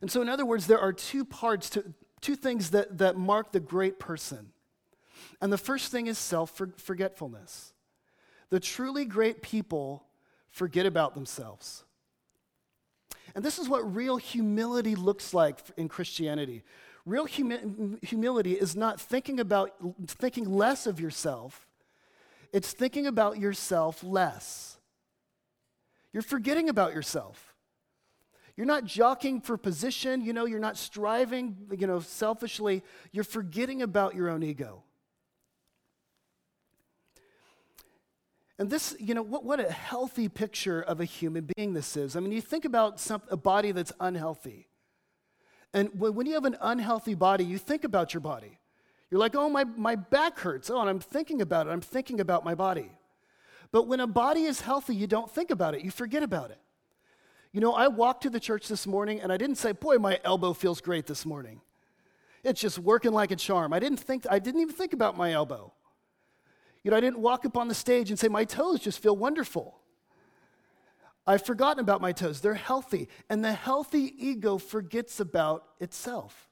And 0.02 0.12
so, 0.12 0.22
in 0.22 0.30
other 0.30 0.46
words, 0.46 0.68
there 0.68 0.80
are 0.80 0.92
two 0.92 1.24
parts 1.24 1.70
to 1.72 1.94
two 2.22 2.36
things 2.36 2.72
that, 2.72 2.98
that 2.98 3.18
mark 3.18 3.52
the 3.52 3.60
great 3.60 4.00
person. 4.00 4.52
And 5.40 5.54
the 5.54 5.58
first 5.58 5.92
thing 5.92 6.08
is 6.08 6.18
self 6.18 6.60
forgetfulness. 6.78 7.74
The 8.50 8.60
truly 8.60 9.06
great 9.06 9.42
people 9.42 10.06
forget 10.50 10.86
about 10.86 11.14
themselves. 11.14 11.84
And 13.34 13.46
this 13.46 13.60
is 13.60 13.70
what 13.70 13.96
real 13.96 14.18
humility 14.18 14.96
looks 14.96 15.34
like 15.34 15.60
in 15.78 15.88
Christianity. 15.88 16.64
Real 17.06 17.26
humi- 17.26 17.98
humility 18.02 18.54
is 18.54 18.76
not 18.76 19.00
thinking 19.00 19.40
about 19.40 19.72
thinking 20.08 20.46
less 20.46 20.86
of 20.86 21.00
yourself. 21.00 21.68
It's 22.54 22.74
thinking 22.74 23.08
about 23.08 23.40
yourself 23.40 24.04
less. 24.04 24.78
You're 26.14 26.24
forgetting 26.24 26.70
about 26.70 26.94
yourself. 26.94 27.56
You're 28.58 28.68
not 28.68 28.84
jockeying 28.84 29.42
for 29.42 29.58
position, 29.58 30.22
you 30.22 30.34
know, 30.34 30.46
you're 30.46 30.60
not 30.60 30.78
striving, 30.78 31.56
you 31.78 31.88
know, 31.88 32.00
selfishly. 32.00 32.84
You're 33.12 33.24
forgetting 33.24 33.82
about 33.82 34.14
your 34.14 34.30
own 34.30 34.44
ego. 34.44 34.84
And 38.60 38.70
this, 38.70 38.96
you 39.00 39.16
know, 39.16 39.24
what, 39.24 39.44
what 39.44 39.60
a 39.60 39.72
healthy 39.72 40.30
picture 40.30 40.82
of 40.82 41.00
a 41.00 41.06
human 41.06 41.50
being 41.56 41.74
this 41.74 41.98
is. 41.98 42.16
I 42.16 42.20
mean, 42.20 42.32
you 42.32 42.42
think 42.42 42.66
about 42.66 43.00
some, 43.00 43.24
a 43.30 43.38
body 43.38 43.72
that's 43.72 43.92
unhealthy. 44.00 44.68
And 45.74 45.90
when 46.00 46.26
you 46.26 46.34
have 46.34 46.46
an 46.46 46.58
unhealthy 46.60 47.16
body, 47.16 47.46
you 47.46 47.58
think 47.58 47.84
about 47.84 48.14
your 48.14 48.22
body. 48.22 48.58
You're 49.10 49.20
like, 49.20 49.36
oh, 49.36 49.50
my, 49.50 49.64
my 49.64 49.96
back 49.96 50.40
hurts. 50.40 50.70
Oh, 50.70 50.80
and 50.80 50.90
I'm 50.90 51.00
thinking 51.00 51.42
about 51.42 51.68
it. 51.68 51.72
I'm 51.72 51.82
thinking 51.82 52.20
about 52.20 52.44
my 52.44 52.56
body. 52.56 52.92
But 53.72 53.88
when 53.88 54.00
a 54.00 54.08
body 54.08 54.44
is 54.44 54.62
healthy, 54.62 54.96
you 54.96 55.08
don't 55.08 55.30
think 55.32 55.50
about 55.50 55.76
it, 55.76 55.82
you 55.82 55.92
forget 55.92 56.24
about 56.24 56.52
it. 56.52 56.60
You 57.54 57.60
know, 57.60 57.74
I 57.74 57.88
walked 57.88 58.24
to 58.24 58.30
the 58.30 58.40
church 58.40 58.68
this 58.68 58.88
morning 58.88 59.20
and 59.22 59.32
I 59.32 59.38
didn't 59.38 59.58
say, 59.58 59.74
boy, 59.74 59.98
my 59.98 60.20
elbow 60.24 60.54
feels 60.54 60.80
great 60.80 61.06
this 61.06 61.26
morning. 61.26 61.62
It's 62.44 62.62
just 62.62 62.80
working 62.80 63.12
like 63.12 63.32
a 63.32 63.36
charm. 63.36 63.74
I 63.74 63.80
didn't 63.80 64.00
think, 64.00 64.26
I 64.30 64.40
didn't 64.40 64.62
even 64.62 64.74
think 64.74 64.94
about 64.94 65.18
my 65.18 65.34
elbow. 65.34 65.74
You 66.84 66.92
know, 66.92 66.98
I 66.98 67.02
didn't 67.02 67.20
walk 67.20 67.46
up 67.46 67.58
on 67.58 67.68
the 67.68 67.76
stage 67.76 68.10
and 68.10 68.18
say, 68.18 68.28
My 68.28 68.46
toes 68.46 68.80
just 68.80 69.00
feel 69.00 69.16
wonderful. 69.16 69.81
I've 71.26 71.46
forgotten 71.46 71.80
about 71.80 72.02
my 72.02 72.12
toes. 72.12 72.42
They're 72.42 72.54
healthy. 72.56 73.08
And 73.30 73.44
the 73.44 73.54
healthy 73.54 74.14
ego 74.18 74.58
forgets 74.58 75.20
about 75.20 75.66
itself. 75.80 76.50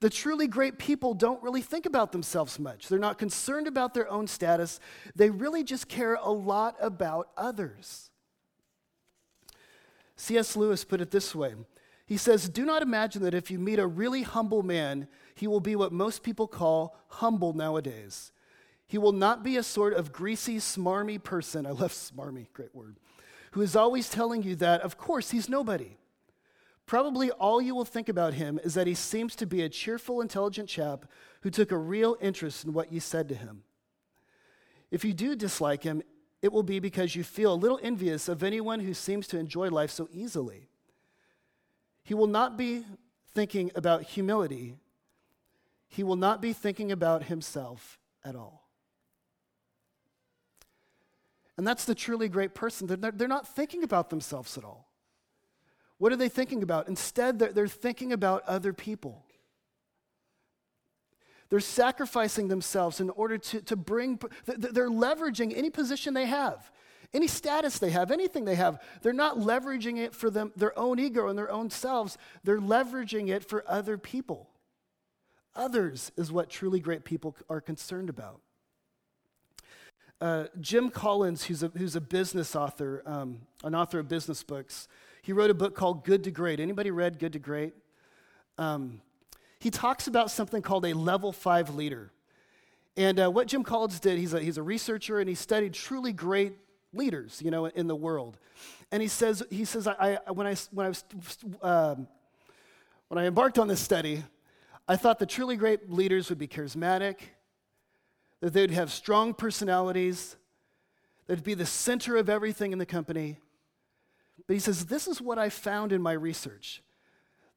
The 0.00 0.10
truly 0.10 0.46
great 0.46 0.78
people 0.78 1.14
don't 1.14 1.42
really 1.42 1.62
think 1.62 1.86
about 1.86 2.12
themselves 2.12 2.58
much. 2.58 2.88
They're 2.88 2.98
not 2.98 3.18
concerned 3.18 3.66
about 3.66 3.94
their 3.94 4.10
own 4.10 4.26
status. 4.26 4.80
They 5.14 5.30
really 5.30 5.64
just 5.64 5.88
care 5.88 6.14
a 6.14 6.30
lot 6.30 6.76
about 6.80 7.30
others. 7.36 8.10
C.S. 10.16 10.56
Lewis 10.56 10.84
put 10.84 11.00
it 11.00 11.10
this 11.10 11.34
way 11.34 11.54
He 12.06 12.16
says, 12.16 12.48
Do 12.48 12.64
not 12.64 12.82
imagine 12.82 13.22
that 13.22 13.34
if 13.34 13.50
you 13.50 13.58
meet 13.58 13.78
a 13.78 13.86
really 13.86 14.22
humble 14.22 14.62
man, 14.62 15.08
he 15.34 15.46
will 15.46 15.60
be 15.60 15.76
what 15.76 15.92
most 15.92 16.22
people 16.22 16.48
call 16.48 16.96
humble 17.08 17.52
nowadays. 17.54 18.30
He 18.86 18.98
will 18.98 19.12
not 19.12 19.42
be 19.42 19.56
a 19.56 19.62
sort 19.62 19.94
of 19.94 20.12
greasy, 20.12 20.56
smarmy 20.56 21.22
person. 21.22 21.66
I 21.66 21.70
love 21.70 21.92
smarmy, 21.92 22.46
great 22.52 22.74
word. 22.74 22.96
Who 23.52 23.62
is 23.62 23.76
always 23.76 24.10
telling 24.10 24.42
you 24.42 24.56
that, 24.56 24.82
of 24.82 24.98
course, 24.98 25.30
he's 25.30 25.48
nobody. 25.48 25.96
Probably 26.86 27.30
all 27.30 27.62
you 27.62 27.74
will 27.74 27.84
think 27.84 28.08
about 28.08 28.34
him 28.34 28.60
is 28.62 28.74
that 28.74 28.86
he 28.86 28.94
seems 28.94 29.34
to 29.36 29.46
be 29.46 29.62
a 29.62 29.68
cheerful, 29.68 30.20
intelligent 30.20 30.68
chap 30.68 31.06
who 31.40 31.50
took 31.50 31.72
a 31.72 31.78
real 31.78 32.16
interest 32.20 32.64
in 32.64 32.72
what 32.72 32.92
you 32.92 33.00
said 33.00 33.28
to 33.28 33.34
him. 33.34 33.62
If 34.90 35.04
you 35.04 35.14
do 35.14 35.34
dislike 35.34 35.82
him, 35.82 36.02
it 36.42 36.52
will 36.52 36.62
be 36.62 36.78
because 36.78 37.16
you 37.16 37.24
feel 37.24 37.54
a 37.54 37.56
little 37.56 37.80
envious 37.82 38.28
of 38.28 38.42
anyone 38.42 38.80
who 38.80 38.92
seems 38.92 39.26
to 39.28 39.38
enjoy 39.38 39.70
life 39.70 39.90
so 39.90 40.08
easily. 40.12 40.68
He 42.02 42.12
will 42.12 42.26
not 42.26 42.58
be 42.58 42.84
thinking 43.32 43.70
about 43.74 44.02
humility, 44.02 44.76
he 45.88 46.02
will 46.02 46.16
not 46.16 46.42
be 46.42 46.52
thinking 46.52 46.92
about 46.92 47.24
himself 47.24 47.98
at 48.24 48.36
all. 48.36 48.63
And 51.56 51.66
that's 51.66 51.84
the 51.84 51.94
truly 51.94 52.28
great 52.28 52.54
person. 52.54 52.86
They're, 52.86 53.12
they're 53.12 53.28
not 53.28 53.46
thinking 53.46 53.84
about 53.84 54.10
themselves 54.10 54.58
at 54.58 54.64
all. 54.64 54.88
What 55.98 56.12
are 56.12 56.16
they 56.16 56.28
thinking 56.28 56.62
about? 56.62 56.88
Instead, 56.88 57.38
they're, 57.38 57.52
they're 57.52 57.68
thinking 57.68 58.12
about 58.12 58.42
other 58.44 58.72
people. 58.72 59.24
They're 61.50 61.60
sacrificing 61.60 62.48
themselves 62.48 63.00
in 63.00 63.10
order 63.10 63.38
to, 63.38 63.60
to 63.62 63.76
bring, 63.76 64.18
they're 64.46 64.90
leveraging 64.90 65.56
any 65.56 65.70
position 65.70 66.12
they 66.12 66.26
have, 66.26 66.70
any 67.12 67.28
status 67.28 67.78
they 67.78 67.90
have, 67.90 68.10
anything 68.10 68.44
they 68.44 68.56
have. 68.56 68.82
They're 69.02 69.12
not 69.12 69.38
leveraging 69.38 69.98
it 69.98 70.14
for 70.14 70.30
them, 70.30 70.52
their 70.56 70.76
own 70.76 70.98
ego 70.98 71.28
and 71.28 71.38
their 71.38 71.50
own 71.50 71.70
selves. 71.70 72.18
They're 72.42 72.58
leveraging 72.58 73.28
it 73.28 73.48
for 73.48 73.62
other 73.68 73.96
people. 73.96 74.50
Others 75.54 76.10
is 76.16 76.32
what 76.32 76.50
truly 76.50 76.80
great 76.80 77.04
people 77.04 77.36
are 77.48 77.60
concerned 77.60 78.08
about. 78.08 78.40
Uh, 80.20 80.44
Jim 80.60 80.90
Collins, 80.90 81.44
who's 81.44 81.62
a, 81.62 81.68
who's 81.76 81.96
a 81.96 82.00
business 82.00 82.54
author, 82.54 83.02
um, 83.04 83.40
an 83.62 83.74
author 83.74 83.98
of 83.98 84.08
business 84.08 84.42
books, 84.42 84.88
he 85.22 85.32
wrote 85.32 85.50
a 85.50 85.54
book 85.54 85.74
called 85.74 86.04
Good 86.04 86.24
to 86.24 86.30
Great. 86.30 86.60
Anybody 86.60 86.90
read 86.90 87.18
Good 87.18 87.32
to 87.32 87.38
Great? 87.38 87.74
Um, 88.58 89.00
he 89.58 89.70
talks 89.70 90.06
about 90.06 90.30
something 90.30 90.62
called 90.62 90.84
a 90.86 90.92
level 90.92 91.32
five 91.32 91.74
leader. 91.74 92.12
And 92.96 93.18
uh, 93.18 93.30
what 93.30 93.48
Jim 93.48 93.64
Collins 93.64 93.98
did, 93.98 94.18
he's 94.18 94.34
a, 94.34 94.40
he's 94.40 94.58
a 94.58 94.62
researcher 94.62 95.18
and 95.18 95.28
he 95.28 95.34
studied 95.34 95.74
truly 95.74 96.12
great 96.12 96.52
leaders, 96.92 97.40
you 97.42 97.50
know, 97.50 97.66
in 97.66 97.86
the 97.86 97.96
world. 97.96 98.38
And 98.92 99.02
he 99.02 99.08
says, 99.08 99.42
he 99.50 99.64
says, 99.64 99.88
I, 99.88 100.18
I 100.26 100.30
when 100.30 100.46
I 100.46 100.54
when 100.70 100.86
I 100.86 100.88
was 100.90 101.04
um, 101.62 102.06
when 103.08 103.18
I 103.18 103.26
embarked 103.26 103.58
on 103.58 103.66
this 103.66 103.80
study, 103.80 104.22
I 104.86 104.96
thought 104.96 105.18
the 105.18 105.26
truly 105.26 105.56
great 105.56 105.90
leaders 105.90 106.28
would 106.28 106.38
be 106.38 106.46
charismatic, 106.46 107.16
that 108.44 108.52
they'd 108.52 108.72
have 108.72 108.92
strong 108.92 109.32
personalities, 109.32 110.36
they'd 111.26 111.42
be 111.42 111.54
the 111.54 111.64
center 111.64 112.18
of 112.18 112.28
everything 112.28 112.72
in 112.72 112.78
the 112.78 112.84
company. 112.84 113.38
But 114.46 114.52
he 114.52 114.60
says, 114.60 114.84
This 114.84 115.08
is 115.08 115.18
what 115.18 115.38
I 115.38 115.48
found 115.48 115.92
in 115.92 116.02
my 116.02 116.12
research 116.12 116.82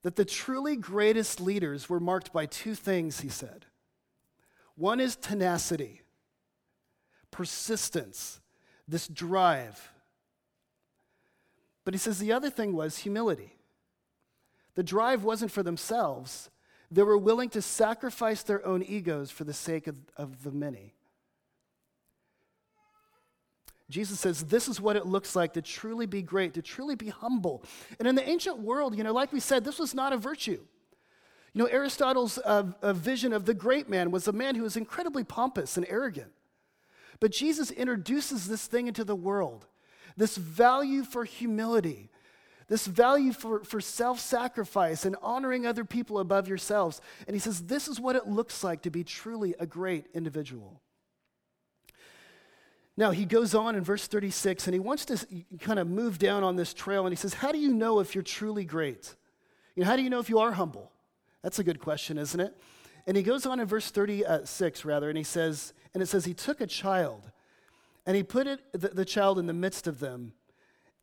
that 0.04 0.16
the 0.16 0.24
truly 0.24 0.78
greatest 0.78 1.42
leaders 1.42 1.90
were 1.90 2.00
marked 2.00 2.32
by 2.32 2.46
two 2.46 2.74
things, 2.74 3.20
he 3.20 3.28
said. 3.28 3.66
One 4.76 5.02
is 5.02 5.18
tenacity, 5.18 6.04
persistence, 7.32 8.40
this 8.88 9.10
drive. 9.10 9.92
But 11.84 11.96
he 11.96 11.98
says 11.98 12.18
the 12.18 12.32
other 12.32 12.50
thing 12.50 12.72
was 12.72 13.00
humility. 13.00 13.58
The 14.76 14.84
drive 14.84 15.26
wasn't 15.26 15.52
for 15.52 15.64
themselves, 15.64 16.50
they 16.90 17.04
were 17.04 17.18
willing 17.18 17.50
to 17.50 17.62
sacrifice 17.62 18.44
their 18.44 18.66
own 18.66 18.84
egos 18.84 19.30
for 19.30 19.44
the 19.44 19.54
sake 19.54 19.88
of, 19.88 19.98
of 20.16 20.44
the 20.44 20.52
many. 20.52 20.94
Jesus 23.90 24.20
says, 24.20 24.44
This 24.44 24.68
is 24.68 24.82
what 24.82 24.96
it 24.96 25.06
looks 25.06 25.36
like 25.36 25.54
to 25.54 25.62
truly 25.62 26.06
be 26.06 26.22
great, 26.22 26.54
to 26.56 26.62
truly 26.62 26.96
be 26.96 27.10
humble. 27.10 27.64
And 28.00 28.08
in 28.08 28.16
the 28.16 28.28
ancient 28.28 28.60
world, 28.60 28.98
you 28.98 29.04
know, 29.04 29.14
like 29.14 29.32
we 29.32 29.40
said, 29.40 29.64
this 29.64 29.80
was 29.80 29.94
not 29.94 30.14
a 30.14 30.18
virtue. 30.18 30.60
You 31.54 31.64
know, 31.64 31.70
Aristotle's 31.70 32.38
uh, 32.38 32.64
vision 32.94 33.34
of 33.34 33.46
the 33.46 33.54
great 33.54 33.90
man 33.90 34.12
was 34.12 34.28
a 34.28 34.34
man 34.34 34.56
who 34.56 34.64
was 34.64 34.78
incredibly 34.78 35.24
pompous 35.24 35.78
and 35.78 35.86
arrogant. 35.90 36.32
But 37.20 37.32
Jesus 37.32 37.72
introduces 37.72 38.48
this 38.48 38.68
thing 38.68 38.88
into 38.88 39.04
the 39.04 39.16
world 39.16 39.66
this 40.18 40.36
value 40.36 41.04
for 41.04 41.26
humility, 41.26 42.10
this 42.68 42.86
value 42.86 43.32
for, 43.32 43.64
for 43.64 43.80
self 43.80 44.20
sacrifice 44.20 45.06
and 45.06 45.16
honoring 45.22 45.66
other 45.66 45.86
people 45.86 46.20
above 46.20 46.48
yourselves. 46.48 47.02
And 47.26 47.36
he 47.36 47.40
says, 47.40 47.62
This 47.62 47.88
is 47.88 48.00
what 48.00 48.16
it 48.16 48.28
looks 48.28 48.64
like 48.64 48.82
to 48.82 48.90
be 48.90 49.04
truly 49.04 49.56
a 49.60 49.66
great 49.66 50.08
individual. 50.14 50.82
Now, 52.98 53.12
he 53.12 53.26
goes 53.26 53.54
on 53.54 53.76
in 53.76 53.84
verse 53.84 54.08
36 54.08 54.66
and 54.68 54.74
he 54.74 54.80
wants 54.80 55.06
to 55.06 55.26
kind 55.60 55.78
of 55.78 55.88
move 55.88 56.18
down 56.18 56.44
on 56.44 56.56
this 56.56 56.74
trail 56.74 57.06
and 57.06 57.14
he 57.14 57.18
says, 57.18 57.36
How 57.36 57.52
do 57.52 57.60
you 57.60 57.74
know 57.74 58.00
if 58.00 58.16
you're 58.16 58.24
truly 58.24 58.66
great? 58.66 59.16
You 59.76 59.84
know, 59.84 59.90
how 59.90 59.96
do 59.96 60.02
you 60.02 60.10
know 60.10 60.20
if 60.20 60.30
you 60.30 60.40
are 60.40 60.52
humble? 60.52 60.92
That's 61.44 61.60
a 61.60 61.64
good 61.64 61.80
question, 61.80 62.18
isn't 62.18 62.40
it? 62.40 62.58
And 63.06 63.16
he 63.16 63.24
goes 63.24 63.46
on 63.46 63.62
in 63.62 63.68
verse 63.68 63.90
36, 63.90 64.84
rather, 64.84 65.08
and 65.08 65.18
he 65.18 65.24
says, 65.24 65.74
and 65.94 66.04
it 66.04 66.08
says, 66.08 66.26
He 66.26 66.34
took 66.34 66.60
a 66.60 66.68
child 66.68 67.32
and 68.06 68.16
he 68.16 68.24
put 68.24 68.48
it, 68.48 68.60
the, 68.74 68.90
the 68.90 69.06
child 69.06 69.40
in 69.40 69.48
the 69.48 69.54
midst 69.54 69.88
of 69.88 70.00
them 70.00 70.34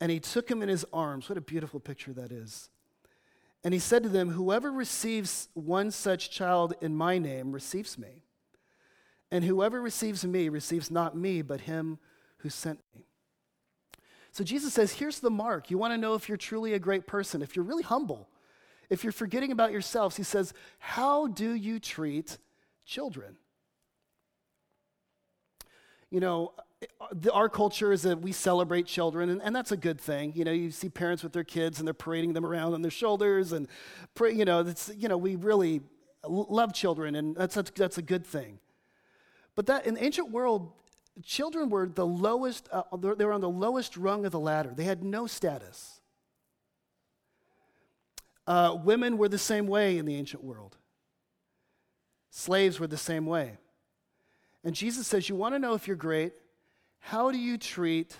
and 0.04 0.10
he 0.10 0.20
took 0.20 0.50
him 0.50 0.60
in 0.60 0.68
his 0.68 0.84
arms. 0.92 1.30
What 1.30 1.38
a 1.38 1.40
beautiful 1.40 1.80
picture 1.80 2.12
that 2.12 2.30
is. 2.30 2.68
And 3.64 3.72
he 3.72 3.80
said 3.80 4.02
to 4.02 4.10
them, 4.10 4.28
Whoever 4.28 4.70
receives 4.70 5.48
one 5.54 5.90
such 5.90 6.30
child 6.30 6.74
in 6.82 6.94
my 6.94 7.16
name 7.16 7.52
receives 7.52 7.96
me. 7.96 8.22
And 9.30 9.44
whoever 9.44 9.80
receives 9.80 10.22
me 10.22 10.50
receives 10.50 10.90
not 10.90 11.16
me, 11.16 11.40
but 11.40 11.62
him 11.62 11.98
who 12.40 12.50
sent 12.50 12.80
me. 12.94 13.06
So 14.30 14.44
Jesus 14.44 14.74
says, 14.74 14.92
Here's 14.92 15.20
the 15.20 15.30
mark. 15.30 15.70
You 15.70 15.78
want 15.78 15.94
to 15.94 15.98
know 15.98 16.12
if 16.12 16.28
you're 16.28 16.36
truly 16.36 16.74
a 16.74 16.78
great 16.78 17.06
person, 17.06 17.40
if 17.40 17.56
you're 17.56 17.64
really 17.64 17.82
humble, 17.82 18.28
if 18.90 19.04
you're 19.04 19.10
forgetting 19.10 19.52
about 19.52 19.72
yourselves. 19.72 20.18
He 20.18 20.22
says, 20.22 20.52
How 20.80 21.28
do 21.28 21.54
you 21.54 21.80
treat 21.80 22.36
children? 22.84 23.36
You 26.10 26.20
know, 26.20 26.52
our 27.32 27.48
culture 27.48 27.92
is 27.92 28.02
that 28.02 28.20
we 28.20 28.32
celebrate 28.32 28.86
children, 28.86 29.30
and, 29.30 29.42
and, 29.42 29.54
that's 29.54 29.72
a 29.72 29.76
good 29.76 30.00
thing. 30.00 30.32
You 30.34 30.44
know, 30.44 30.52
you 30.52 30.70
see 30.70 30.88
parents 30.88 31.22
with 31.22 31.32
their 31.32 31.44
kids 31.44 31.78
and 31.78 31.86
they're 31.86 31.94
parading 31.94 32.32
them 32.32 32.44
around 32.44 32.74
on 32.74 32.82
their 32.82 32.90
shoulders, 32.90 33.52
and 33.52 33.68
you 34.20 34.44
know, 34.44 34.72
you 34.96 35.08
know, 35.08 35.16
we 35.16 35.36
really 35.36 35.80
love 36.26 36.72
children, 36.72 37.14
and 37.14 37.36
that's, 37.36 37.54
that's, 37.54 37.70
that's 37.70 37.98
a 37.98 38.02
good 38.02 38.26
thing. 38.26 38.58
But 39.54 39.66
that 39.66 39.86
in 39.86 39.94
the 39.94 40.04
ancient 40.04 40.30
world, 40.30 40.72
children 41.22 41.68
were 41.68 41.86
the 41.86 42.06
lowest, 42.06 42.68
uh, 42.72 42.82
they 42.96 43.24
were 43.24 43.32
on 43.32 43.40
the 43.40 43.48
lowest 43.48 43.96
rung 43.96 44.26
of 44.26 44.32
the 44.32 44.40
ladder. 44.40 44.72
They 44.74 44.84
had 44.84 45.04
no 45.04 45.26
status. 45.26 46.00
Uh, 48.46 48.76
women 48.82 49.16
were 49.16 49.28
the 49.28 49.38
same 49.38 49.66
way 49.66 49.96
in 49.96 50.06
the 50.06 50.16
ancient 50.16 50.42
world. 50.42 50.76
Slaves 52.30 52.80
were 52.80 52.88
the 52.88 52.96
same 52.96 53.26
way. 53.26 53.56
And 54.64 54.74
Jesus 54.74 55.06
says, 55.06 55.28
You 55.28 55.36
want 55.36 55.54
to 55.54 55.58
know 55.58 55.74
if 55.74 55.86
you're 55.86 55.96
great? 55.96 56.32
How 57.06 57.30
do 57.30 57.36
you 57.36 57.58
treat 57.58 58.16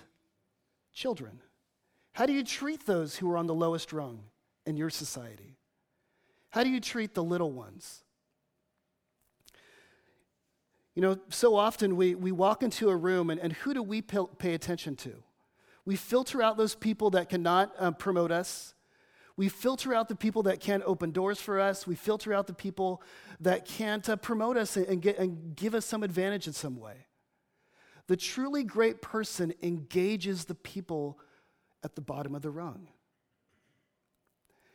children? 0.93 1.39
How 2.13 2.27
do 2.27 2.33
you 2.33 2.43
treat 2.43 2.85
those 2.85 3.15
who 3.15 3.29
are 3.31 3.35
on 3.35 3.47
the 3.47 3.53
lowest 3.53 3.91
rung 3.91 4.19
in 4.63 4.77
your 4.77 4.91
society? 4.91 5.57
How 6.51 6.63
do 6.63 6.69
you 6.69 6.79
treat 6.79 7.15
the 7.15 7.23
little 7.23 7.51
ones? 7.51 8.03
You 10.93 11.01
know, 11.01 11.17
so 11.29 11.55
often 11.55 11.95
we, 11.95 12.13
we 12.13 12.31
walk 12.31 12.61
into 12.61 12.89
a 12.89 12.95
room 12.95 13.31
and, 13.31 13.41
and 13.41 13.53
who 13.53 13.73
do 13.73 13.81
we 13.81 14.03
pay 14.03 14.53
attention 14.53 14.95
to? 14.97 15.15
We 15.83 15.95
filter 15.95 16.43
out 16.43 16.55
those 16.55 16.75
people 16.75 17.09
that 17.09 17.27
cannot 17.27 17.73
um, 17.79 17.95
promote 17.95 18.31
us. 18.31 18.75
We 19.35 19.49
filter 19.49 19.95
out 19.95 20.09
the 20.09 20.15
people 20.15 20.43
that 20.43 20.59
can't 20.59 20.83
open 20.85 21.09
doors 21.09 21.41
for 21.41 21.59
us. 21.59 21.87
We 21.87 21.95
filter 21.95 22.35
out 22.35 22.45
the 22.45 22.53
people 22.53 23.01
that 23.39 23.65
can't 23.65 24.07
uh, 24.07 24.15
promote 24.15 24.57
us 24.57 24.77
and, 24.77 25.01
get, 25.01 25.17
and 25.17 25.55
give 25.55 25.73
us 25.73 25.87
some 25.87 26.03
advantage 26.03 26.45
in 26.45 26.53
some 26.53 26.79
way. 26.79 27.07
The 28.07 28.17
truly 28.17 28.63
great 28.63 29.01
person 29.01 29.53
engages 29.63 30.45
the 30.45 30.55
people 30.55 31.19
at 31.83 31.95
the 31.95 32.01
bottom 32.01 32.35
of 32.35 32.41
the 32.41 32.51
rung. 32.51 32.87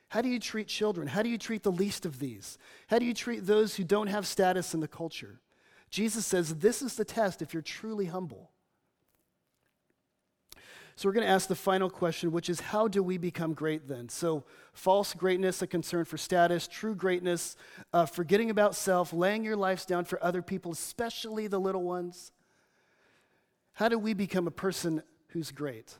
How 0.08 0.22
do 0.22 0.28
you 0.28 0.40
treat 0.40 0.66
children? 0.66 1.06
How 1.06 1.22
do 1.22 1.28
you 1.28 1.38
treat 1.38 1.62
the 1.62 1.70
least 1.70 2.04
of 2.04 2.18
these? 2.18 2.58
How 2.88 2.98
do 2.98 3.04
you 3.04 3.14
treat 3.14 3.46
those 3.46 3.76
who 3.76 3.84
don't 3.84 4.08
have 4.08 4.26
status 4.26 4.74
in 4.74 4.80
the 4.80 4.88
culture? 4.88 5.40
Jesus 5.88 6.26
says 6.26 6.56
this 6.56 6.82
is 6.82 6.96
the 6.96 7.04
test 7.04 7.42
if 7.42 7.54
you're 7.54 7.62
truly 7.62 8.06
humble. 8.06 8.50
So, 10.96 11.08
we're 11.08 11.14
going 11.14 11.26
to 11.26 11.32
ask 11.32 11.48
the 11.48 11.54
final 11.54 11.88
question, 11.88 12.30
which 12.30 12.50
is 12.50 12.60
how 12.60 12.86
do 12.86 13.02
we 13.02 13.16
become 13.16 13.54
great 13.54 13.88
then? 13.88 14.08
So, 14.10 14.44
false 14.74 15.14
greatness, 15.14 15.62
a 15.62 15.66
concern 15.66 16.04
for 16.04 16.18
status, 16.18 16.68
true 16.68 16.94
greatness, 16.94 17.56
uh, 17.92 18.04
forgetting 18.04 18.50
about 18.50 18.74
self, 18.74 19.12
laying 19.12 19.42
your 19.42 19.56
lives 19.56 19.86
down 19.86 20.04
for 20.04 20.22
other 20.22 20.42
people, 20.42 20.72
especially 20.72 21.46
the 21.46 21.58
little 21.58 21.84
ones. 21.84 22.32
How 23.80 23.88
do 23.88 23.98
we 23.98 24.12
become 24.12 24.46
a 24.46 24.50
person 24.50 25.02
who's 25.28 25.50
great? 25.50 25.96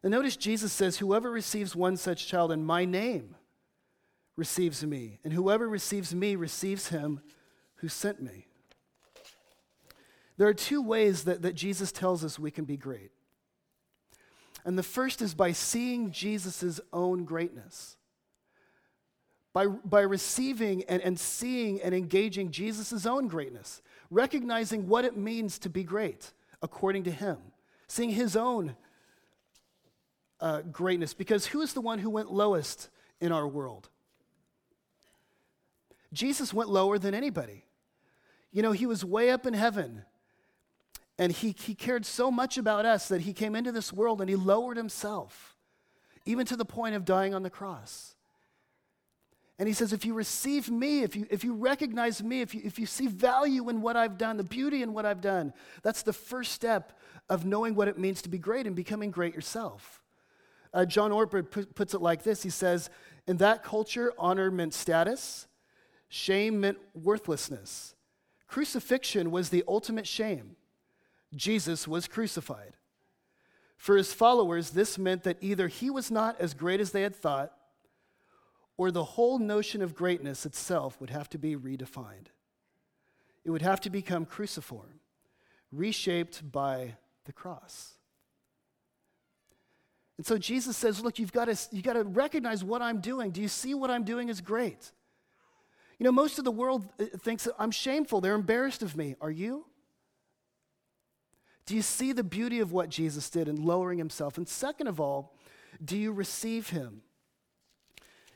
And 0.00 0.12
notice 0.12 0.36
Jesus 0.36 0.72
says, 0.72 0.98
Whoever 0.98 1.28
receives 1.28 1.74
one 1.74 1.96
such 1.96 2.28
child 2.28 2.52
in 2.52 2.64
my 2.64 2.84
name 2.84 3.34
receives 4.36 4.86
me, 4.86 5.18
and 5.24 5.32
whoever 5.32 5.68
receives 5.68 6.14
me 6.14 6.36
receives 6.36 6.90
him 6.90 7.20
who 7.78 7.88
sent 7.88 8.22
me. 8.22 8.46
There 10.36 10.46
are 10.46 10.54
two 10.54 10.80
ways 10.80 11.24
that, 11.24 11.42
that 11.42 11.56
Jesus 11.56 11.90
tells 11.90 12.24
us 12.24 12.38
we 12.38 12.52
can 12.52 12.64
be 12.64 12.76
great. 12.76 13.10
And 14.64 14.78
the 14.78 14.84
first 14.84 15.20
is 15.20 15.34
by 15.34 15.50
seeing 15.50 16.12
Jesus' 16.12 16.78
own 16.92 17.24
greatness. 17.24 17.96
By, 19.52 19.66
by 19.66 20.02
receiving 20.02 20.84
and, 20.84 21.02
and 21.02 21.18
seeing 21.18 21.82
and 21.82 21.92
engaging 21.92 22.52
Jesus' 22.52 23.04
own 23.04 23.26
greatness 23.26 23.82
recognizing 24.10 24.88
what 24.88 25.04
it 25.04 25.16
means 25.16 25.58
to 25.60 25.68
be 25.68 25.84
great 25.84 26.32
according 26.62 27.04
to 27.04 27.10
him, 27.10 27.38
seeing 27.86 28.10
his 28.10 28.36
own 28.36 28.76
uh, 30.40 30.62
greatness. 30.62 31.14
Because 31.14 31.46
who 31.46 31.60
is 31.60 31.72
the 31.72 31.80
one 31.80 31.98
who 31.98 32.10
went 32.10 32.32
lowest 32.32 32.88
in 33.20 33.32
our 33.32 33.46
world? 33.46 33.88
Jesus 36.12 36.54
went 36.54 36.70
lower 36.70 36.98
than 36.98 37.14
anybody. 37.14 37.64
You 38.50 38.62
know, 38.62 38.72
he 38.72 38.86
was 38.86 39.04
way 39.04 39.30
up 39.30 39.46
in 39.46 39.54
heaven. 39.54 40.04
And 41.18 41.32
he, 41.32 41.54
he 41.58 41.74
cared 41.74 42.06
so 42.06 42.30
much 42.30 42.56
about 42.56 42.86
us 42.86 43.08
that 43.08 43.22
he 43.22 43.32
came 43.32 43.56
into 43.56 43.72
this 43.72 43.92
world 43.92 44.20
and 44.20 44.30
he 44.30 44.36
lowered 44.36 44.76
himself, 44.76 45.56
even 46.24 46.46
to 46.46 46.56
the 46.56 46.64
point 46.64 46.94
of 46.94 47.04
dying 47.04 47.34
on 47.34 47.42
the 47.42 47.50
cross. 47.50 48.14
And 49.58 49.66
he 49.66 49.74
says, 49.74 49.92
if 49.92 50.04
you 50.04 50.14
receive 50.14 50.70
me, 50.70 51.02
if 51.02 51.16
you, 51.16 51.26
if 51.30 51.42
you 51.42 51.52
recognize 51.52 52.22
me, 52.22 52.42
if 52.42 52.54
you, 52.54 52.60
if 52.64 52.78
you 52.78 52.86
see 52.86 53.08
value 53.08 53.68
in 53.68 53.82
what 53.82 53.96
I've 53.96 54.16
done, 54.16 54.36
the 54.36 54.44
beauty 54.44 54.82
in 54.82 54.92
what 54.92 55.04
I've 55.04 55.20
done, 55.20 55.52
that's 55.82 56.02
the 56.02 56.12
first 56.12 56.52
step 56.52 56.96
of 57.28 57.44
knowing 57.44 57.74
what 57.74 57.88
it 57.88 57.98
means 57.98 58.22
to 58.22 58.28
be 58.28 58.38
great 58.38 58.66
and 58.66 58.76
becoming 58.76 59.10
great 59.10 59.34
yourself. 59.34 60.00
Uh, 60.72 60.84
John 60.84 61.10
Ortberg 61.10 61.74
puts 61.74 61.94
it 61.94 62.00
like 62.00 62.22
this 62.22 62.42
He 62.42 62.50
says, 62.50 62.88
In 63.26 63.38
that 63.38 63.64
culture, 63.64 64.12
honor 64.16 64.50
meant 64.50 64.74
status, 64.74 65.48
shame 66.08 66.60
meant 66.60 66.78
worthlessness. 66.94 67.94
Crucifixion 68.46 69.30
was 69.30 69.48
the 69.48 69.64
ultimate 69.66 70.06
shame. 70.06 70.56
Jesus 71.34 71.88
was 71.88 72.06
crucified. 72.06 72.74
For 73.76 73.96
his 73.96 74.12
followers, 74.12 74.70
this 74.70 74.98
meant 74.98 75.24
that 75.24 75.36
either 75.40 75.68
he 75.68 75.90
was 75.90 76.10
not 76.10 76.40
as 76.40 76.54
great 76.54 76.80
as 76.80 76.92
they 76.92 77.02
had 77.02 77.14
thought, 77.14 77.52
or 78.78 78.90
the 78.90 79.04
whole 79.04 79.38
notion 79.38 79.82
of 79.82 79.94
greatness 79.94 80.46
itself 80.46 80.98
would 81.00 81.10
have 81.10 81.28
to 81.28 81.38
be 81.38 81.56
redefined. 81.56 82.28
It 83.44 83.50
would 83.50 83.60
have 83.60 83.80
to 83.82 83.90
become 83.90 84.24
cruciform, 84.24 85.00
reshaped 85.72 86.50
by 86.50 86.94
the 87.24 87.32
cross. 87.32 87.94
And 90.16 90.24
so 90.24 90.38
Jesus 90.38 90.76
says, 90.76 91.02
Look, 91.02 91.18
you've 91.18 91.32
got, 91.32 91.46
to, 91.46 91.56
you've 91.72 91.84
got 91.84 91.94
to 91.94 92.04
recognize 92.04 92.62
what 92.62 92.80
I'm 92.80 93.00
doing. 93.00 93.32
Do 93.32 93.42
you 93.42 93.48
see 93.48 93.74
what 93.74 93.90
I'm 93.90 94.04
doing 94.04 94.28
is 94.28 94.40
great? 94.40 94.92
You 95.98 96.04
know, 96.04 96.12
most 96.12 96.38
of 96.38 96.44
the 96.44 96.52
world 96.52 96.88
uh, 97.00 97.04
thinks 97.18 97.48
I'm 97.58 97.72
shameful. 97.72 98.20
They're 98.20 98.34
embarrassed 98.34 98.82
of 98.82 98.96
me. 98.96 99.16
Are 99.20 99.30
you? 99.30 99.66
Do 101.66 101.74
you 101.74 101.82
see 101.82 102.12
the 102.12 102.24
beauty 102.24 102.60
of 102.60 102.72
what 102.72 102.88
Jesus 102.88 103.28
did 103.28 103.48
in 103.48 103.64
lowering 103.64 103.98
himself? 103.98 104.38
And 104.38 104.48
second 104.48 104.86
of 104.86 105.00
all, 105.00 105.34
do 105.84 105.96
you 105.96 106.12
receive 106.12 106.70
him? 106.70 107.02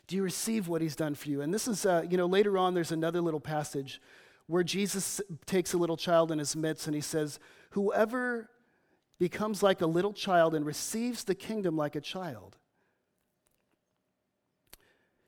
Do 0.06 0.16
you 0.16 0.22
receive 0.22 0.68
what 0.68 0.82
he's 0.82 0.96
done 0.96 1.14
for 1.14 1.28
you? 1.28 1.40
And 1.40 1.52
this 1.52 1.68
is, 1.68 1.86
uh, 1.86 2.04
you 2.08 2.16
know, 2.16 2.26
later 2.26 2.58
on, 2.58 2.74
there's 2.74 2.92
another 2.92 3.20
little 3.20 3.40
passage 3.40 4.00
where 4.46 4.62
Jesus 4.62 5.20
takes 5.46 5.72
a 5.72 5.78
little 5.78 5.96
child 5.96 6.30
in 6.30 6.38
his 6.38 6.54
midst 6.56 6.86
and 6.86 6.94
he 6.94 7.00
says, 7.00 7.38
Whoever 7.70 8.50
becomes 9.18 9.62
like 9.62 9.80
a 9.80 9.86
little 9.86 10.12
child 10.12 10.54
and 10.54 10.66
receives 10.66 11.24
the 11.24 11.34
kingdom 11.34 11.76
like 11.76 11.96
a 11.96 12.00
child, 12.00 12.56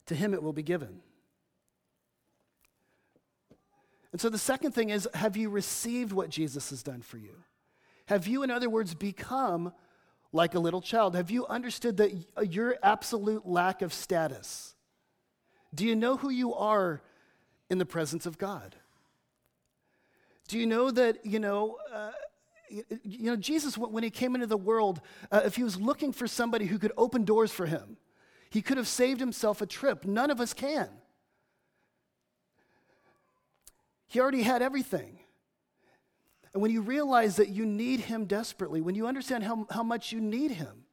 to 0.07 0.15
him 0.15 0.35
it 0.35 0.43
will 0.43 0.53
be 0.53 0.63
given. 0.63 1.01
And 4.13 4.21
so 4.21 4.29
the 4.29 4.39
second 4.39 4.73
thing 4.73 4.91
is 4.91 5.09
have 5.15 5.37
you 5.37 5.49
received 5.49 6.13
what 6.13 6.29
Jesus 6.29 6.71
has 6.71 6.83
done 6.83 7.03
for 7.03 7.19
you? 7.19 7.35
Have 8.07 8.27
you, 8.27 8.43
in 8.43 8.51
other 8.51 8.69
words, 8.69 8.95
become 8.95 9.73
like 10.35 10.55
a 10.55 10.59
little 10.59 10.83
child? 10.83 11.17
Have 11.17 11.31
you 11.31 11.47
understood 11.47 11.97
that 11.97 12.13
your 12.51 12.77
absolute 12.83 13.47
lack 13.47 13.81
of 13.81 13.95
status? 13.95 14.75
Do 15.75 15.87
you 15.87 15.97
know 15.97 16.17
who 16.19 16.29
you 16.29 16.53
are 16.55 17.01
in 17.71 17.79
the 17.79 17.87
presence 17.87 18.27
of 18.27 18.37
God? 18.37 18.77
Do 20.49 20.59
you 20.59 20.67
know 20.67 20.91
that, 20.91 21.25
you 21.25 21.39
know, 21.39 21.79
uh, 21.91 22.11
You 23.05 23.31
know, 23.31 23.37
Jesus, 23.37 23.79
when 23.79 24.03
he 24.03 24.11
came 24.11 24.35
into 24.35 24.49
the 24.49 24.57
world, 24.57 25.01
uh, 25.31 25.43
if 25.45 25.55
he 25.55 25.63
was 25.63 25.79
looking 25.79 26.13
for 26.13 26.27
somebody 26.27 26.67
who 26.67 26.79
could 26.79 26.93
open 26.97 27.25
doors 27.25 27.53
for 27.53 27.67
him, 27.67 27.97
he 28.51 28.63
could 28.63 28.79
have 28.79 28.89
saved 28.89 29.21
himself 29.21 29.63
a 29.63 29.67
trip. 29.67 30.05
None 30.05 30.31
of 30.31 30.41
us 30.41 30.53
can. 30.55 30.89
He 34.09 34.21
already 34.21 34.43
had 34.43 34.63
everything. 34.63 35.21
And 36.55 36.63
when 36.63 36.71
you 36.71 36.81
realize 36.81 37.37
that 37.37 37.49
you 37.49 37.67
need 37.67 38.01
him 38.01 38.27
desperately, 38.27 38.81
when 38.81 38.95
you 38.95 39.09
understand 39.09 39.43
how, 39.43 39.67
how 39.71 39.83
much 39.83 40.13
you 40.13 40.21
need 40.21 40.53
him, 40.53 40.85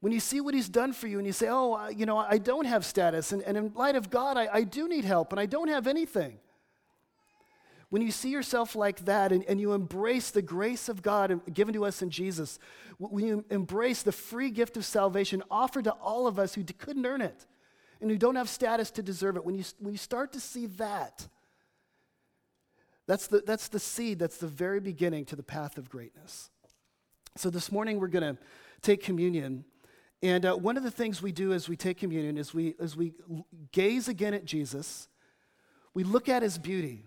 when 0.00 0.12
you 0.12 0.20
see 0.20 0.40
what 0.40 0.54
he's 0.54 0.68
done 0.68 0.92
for 0.92 1.06
you 1.06 1.18
and 1.18 1.26
you 1.26 1.32
say, 1.32 1.48
oh, 1.50 1.88
you 1.88 2.06
know, 2.06 2.16
I 2.18 2.38
don't 2.38 2.64
have 2.64 2.84
status, 2.84 3.32
and, 3.32 3.42
and 3.42 3.56
in 3.56 3.72
light 3.74 3.96
of 3.96 4.10
God, 4.10 4.36
I, 4.36 4.48
I 4.52 4.62
do 4.62 4.88
need 4.88 5.04
help, 5.04 5.32
and 5.32 5.38
I 5.38 5.46
don't 5.46 5.68
have 5.68 5.86
anything. 5.86 6.38
When 7.90 8.02
you 8.02 8.10
see 8.10 8.30
yourself 8.30 8.74
like 8.74 9.04
that 9.04 9.30
and, 9.30 9.44
and 9.44 9.60
you 9.60 9.72
embrace 9.72 10.30
the 10.30 10.42
grace 10.42 10.88
of 10.88 11.00
God 11.00 11.40
given 11.52 11.74
to 11.74 11.84
us 11.84 12.02
in 12.02 12.10
Jesus, 12.10 12.58
when 12.98 13.24
you 13.24 13.44
embrace 13.50 14.02
the 14.02 14.10
free 14.10 14.50
gift 14.50 14.76
of 14.76 14.84
salvation 14.84 15.42
offered 15.50 15.84
to 15.84 15.92
all 15.92 16.26
of 16.26 16.38
us 16.38 16.54
who 16.54 16.64
couldn't 16.64 17.06
earn 17.06 17.20
it 17.20 17.46
and 18.00 18.10
who 18.10 18.18
don't 18.18 18.36
have 18.36 18.48
status 18.48 18.90
to 18.92 19.02
deserve 19.02 19.36
it, 19.36 19.44
when 19.44 19.54
you, 19.54 19.64
when 19.78 19.92
you 19.92 19.98
start 19.98 20.32
to 20.32 20.40
see 20.40 20.66
that, 20.66 21.28
that's 23.06 23.26
the, 23.26 23.42
that's 23.46 23.68
the 23.68 23.78
seed, 23.78 24.18
that's 24.18 24.38
the 24.38 24.46
very 24.46 24.80
beginning 24.80 25.24
to 25.26 25.36
the 25.36 25.42
path 25.42 25.76
of 25.78 25.90
greatness. 25.90 26.50
So 27.36 27.50
this 27.50 27.70
morning 27.70 27.98
we're 27.98 28.08
going 28.08 28.36
to 28.36 28.42
take 28.80 29.02
communion. 29.02 29.64
And 30.22 30.46
uh, 30.46 30.54
one 30.54 30.76
of 30.76 30.82
the 30.82 30.90
things 30.90 31.20
we 31.20 31.32
do 31.32 31.52
as 31.52 31.68
we 31.68 31.76
take 31.76 31.98
communion 31.98 32.38
is 32.38 32.54
we, 32.54 32.74
as 32.80 32.96
we 32.96 33.12
gaze 33.72 34.08
again 34.08 34.32
at 34.32 34.44
Jesus, 34.44 35.08
we 35.92 36.04
look 36.04 36.28
at 36.28 36.42
his 36.42 36.58
beauty. 36.58 37.06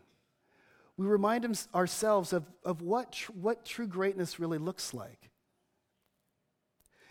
We 0.98 1.06
remind 1.06 1.46
him, 1.46 1.54
ourselves 1.74 2.34
of, 2.34 2.46
of 2.64 2.82
what, 2.82 3.14
tr- 3.14 3.32
what 3.34 3.66
true 3.66 3.88
greatness 3.88 4.40
really 4.40 4.58
looks 4.58 4.94
like. 4.94 5.32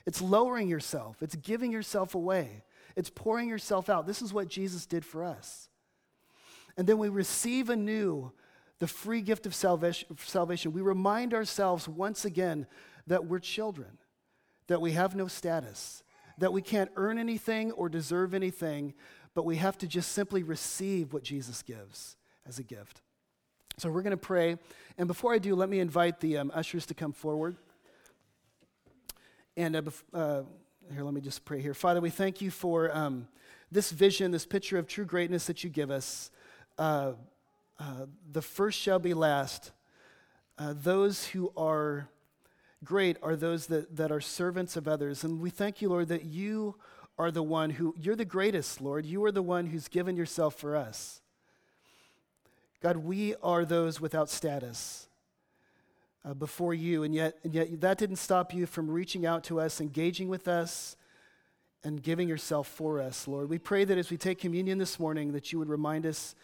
It's 0.06 0.22
lowering 0.22 0.68
yourself, 0.68 1.22
it's 1.22 1.34
giving 1.34 1.72
yourself 1.72 2.14
away, 2.14 2.62
it's 2.94 3.10
pouring 3.10 3.48
yourself 3.48 3.88
out. 3.88 4.06
This 4.06 4.22
is 4.22 4.32
what 4.32 4.48
Jesus 4.48 4.86
did 4.86 5.04
for 5.04 5.24
us. 5.24 5.68
And 6.76 6.86
then 6.86 6.98
we 6.98 7.08
receive 7.08 7.70
anew 7.70 8.32
the 8.78 8.86
free 8.86 9.22
gift 9.22 9.46
of 9.46 9.54
salvation, 9.54 10.72
we 10.72 10.82
remind 10.82 11.32
ourselves 11.32 11.88
once 11.88 12.24
again 12.24 12.66
that 13.06 13.26
we're 13.26 13.38
children, 13.38 13.98
that 14.66 14.80
we 14.80 14.92
have 14.92 15.14
no 15.14 15.28
status, 15.28 16.02
that 16.38 16.52
we 16.52 16.60
can't 16.60 16.90
earn 16.96 17.18
anything 17.18 17.72
or 17.72 17.88
deserve 17.88 18.34
anything, 18.34 18.92
but 19.34 19.44
we 19.44 19.56
have 19.56 19.78
to 19.78 19.86
just 19.86 20.12
simply 20.12 20.42
receive 20.42 21.12
what 21.12 21.22
Jesus 21.22 21.62
gives 21.62 22.16
as 22.46 22.58
a 22.58 22.62
gift. 22.62 23.00
So 23.78 23.90
we're 23.90 24.02
going 24.02 24.12
to 24.12 24.16
pray. 24.16 24.58
And 24.98 25.06
before 25.06 25.34
I 25.34 25.38
do, 25.38 25.54
let 25.54 25.68
me 25.68 25.80
invite 25.80 26.20
the 26.20 26.38
um, 26.38 26.50
ushers 26.54 26.86
to 26.86 26.94
come 26.94 27.12
forward. 27.12 27.56
And 29.56 29.76
uh, 29.76 29.82
uh, 30.12 30.42
here, 30.92 31.02
let 31.02 31.14
me 31.14 31.20
just 31.20 31.44
pray 31.44 31.60
here. 31.60 31.74
Father, 31.74 32.00
we 32.00 32.10
thank 32.10 32.40
you 32.40 32.50
for 32.50 32.94
um, 32.94 33.28
this 33.70 33.90
vision, 33.90 34.30
this 34.30 34.46
picture 34.46 34.78
of 34.78 34.86
true 34.86 35.04
greatness 35.04 35.46
that 35.46 35.64
you 35.64 35.70
give 35.70 35.90
us. 35.90 36.30
Uh, 36.78 37.12
uh, 37.78 38.06
the 38.32 38.42
first 38.42 38.78
shall 38.78 38.98
be 38.98 39.14
last. 39.14 39.72
Uh, 40.58 40.74
those 40.74 41.26
who 41.28 41.52
are 41.56 42.08
great 42.84 43.16
are 43.22 43.36
those 43.36 43.66
that, 43.66 43.96
that 43.96 44.10
are 44.10 44.20
servants 44.20 44.76
of 44.76 44.88
others. 44.88 45.24
And 45.24 45.40
we 45.40 45.50
thank 45.50 45.82
you, 45.82 45.88
Lord, 45.88 46.08
that 46.08 46.24
you 46.24 46.76
are 47.18 47.30
the 47.30 47.42
one 47.42 47.70
who, 47.70 47.94
you're 47.98 48.16
the 48.16 48.24
greatest, 48.24 48.80
Lord. 48.80 49.06
You 49.06 49.24
are 49.24 49.32
the 49.32 49.42
one 49.42 49.66
who's 49.66 49.88
given 49.88 50.16
yourself 50.16 50.54
for 50.54 50.76
us. 50.76 51.20
God, 52.82 52.98
we 52.98 53.34
are 53.42 53.64
those 53.64 54.00
without 54.00 54.28
status 54.28 55.08
uh, 56.24 56.34
before 56.34 56.74
you, 56.74 57.02
and 57.02 57.14
yet, 57.14 57.38
and 57.42 57.54
yet 57.54 57.80
that 57.80 57.98
didn't 57.98 58.16
stop 58.16 58.52
you 58.52 58.66
from 58.66 58.90
reaching 58.90 59.24
out 59.24 59.44
to 59.44 59.60
us, 59.60 59.80
engaging 59.80 60.28
with 60.28 60.46
us, 60.46 60.96
and 61.84 62.02
giving 62.02 62.28
yourself 62.28 62.66
for 62.66 63.00
us, 63.00 63.28
Lord. 63.28 63.48
We 63.48 63.58
pray 63.58 63.84
that 63.84 63.96
as 63.96 64.10
we 64.10 64.16
take 64.16 64.38
communion 64.38 64.78
this 64.78 64.98
morning, 64.98 65.32
that 65.32 65.52
you 65.52 65.58
would 65.58 65.68
remind 65.68 66.04
us 66.04 66.34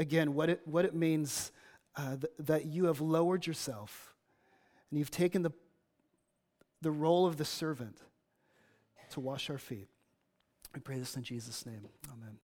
again 0.00 0.34
what 0.34 0.48
it, 0.48 0.60
what 0.64 0.84
it 0.84 0.94
means 0.94 1.52
uh, 1.94 2.16
th- 2.16 2.32
that 2.38 2.64
you 2.64 2.86
have 2.86 3.00
lowered 3.00 3.46
yourself 3.46 4.14
and 4.90 4.98
you've 4.98 5.10
taken 5.10 5.42
the, 5.42 5.52
the 6.80 6.90
role 6.90 7.26
of 7.26 7.36
the 7.36 7.44
servant 7.44 7.98
to 9.10 9.20
wash 9.20 9.50
our 9.50 9.58
feet. 9.58 9.88
We 10.74 10.80
pray 10.80 10.98
this 10.98 11.16
in 11.16 11.22
Jesus' 11.22 11.66
name. 11.66 11.86
Amen. 12.12 12.38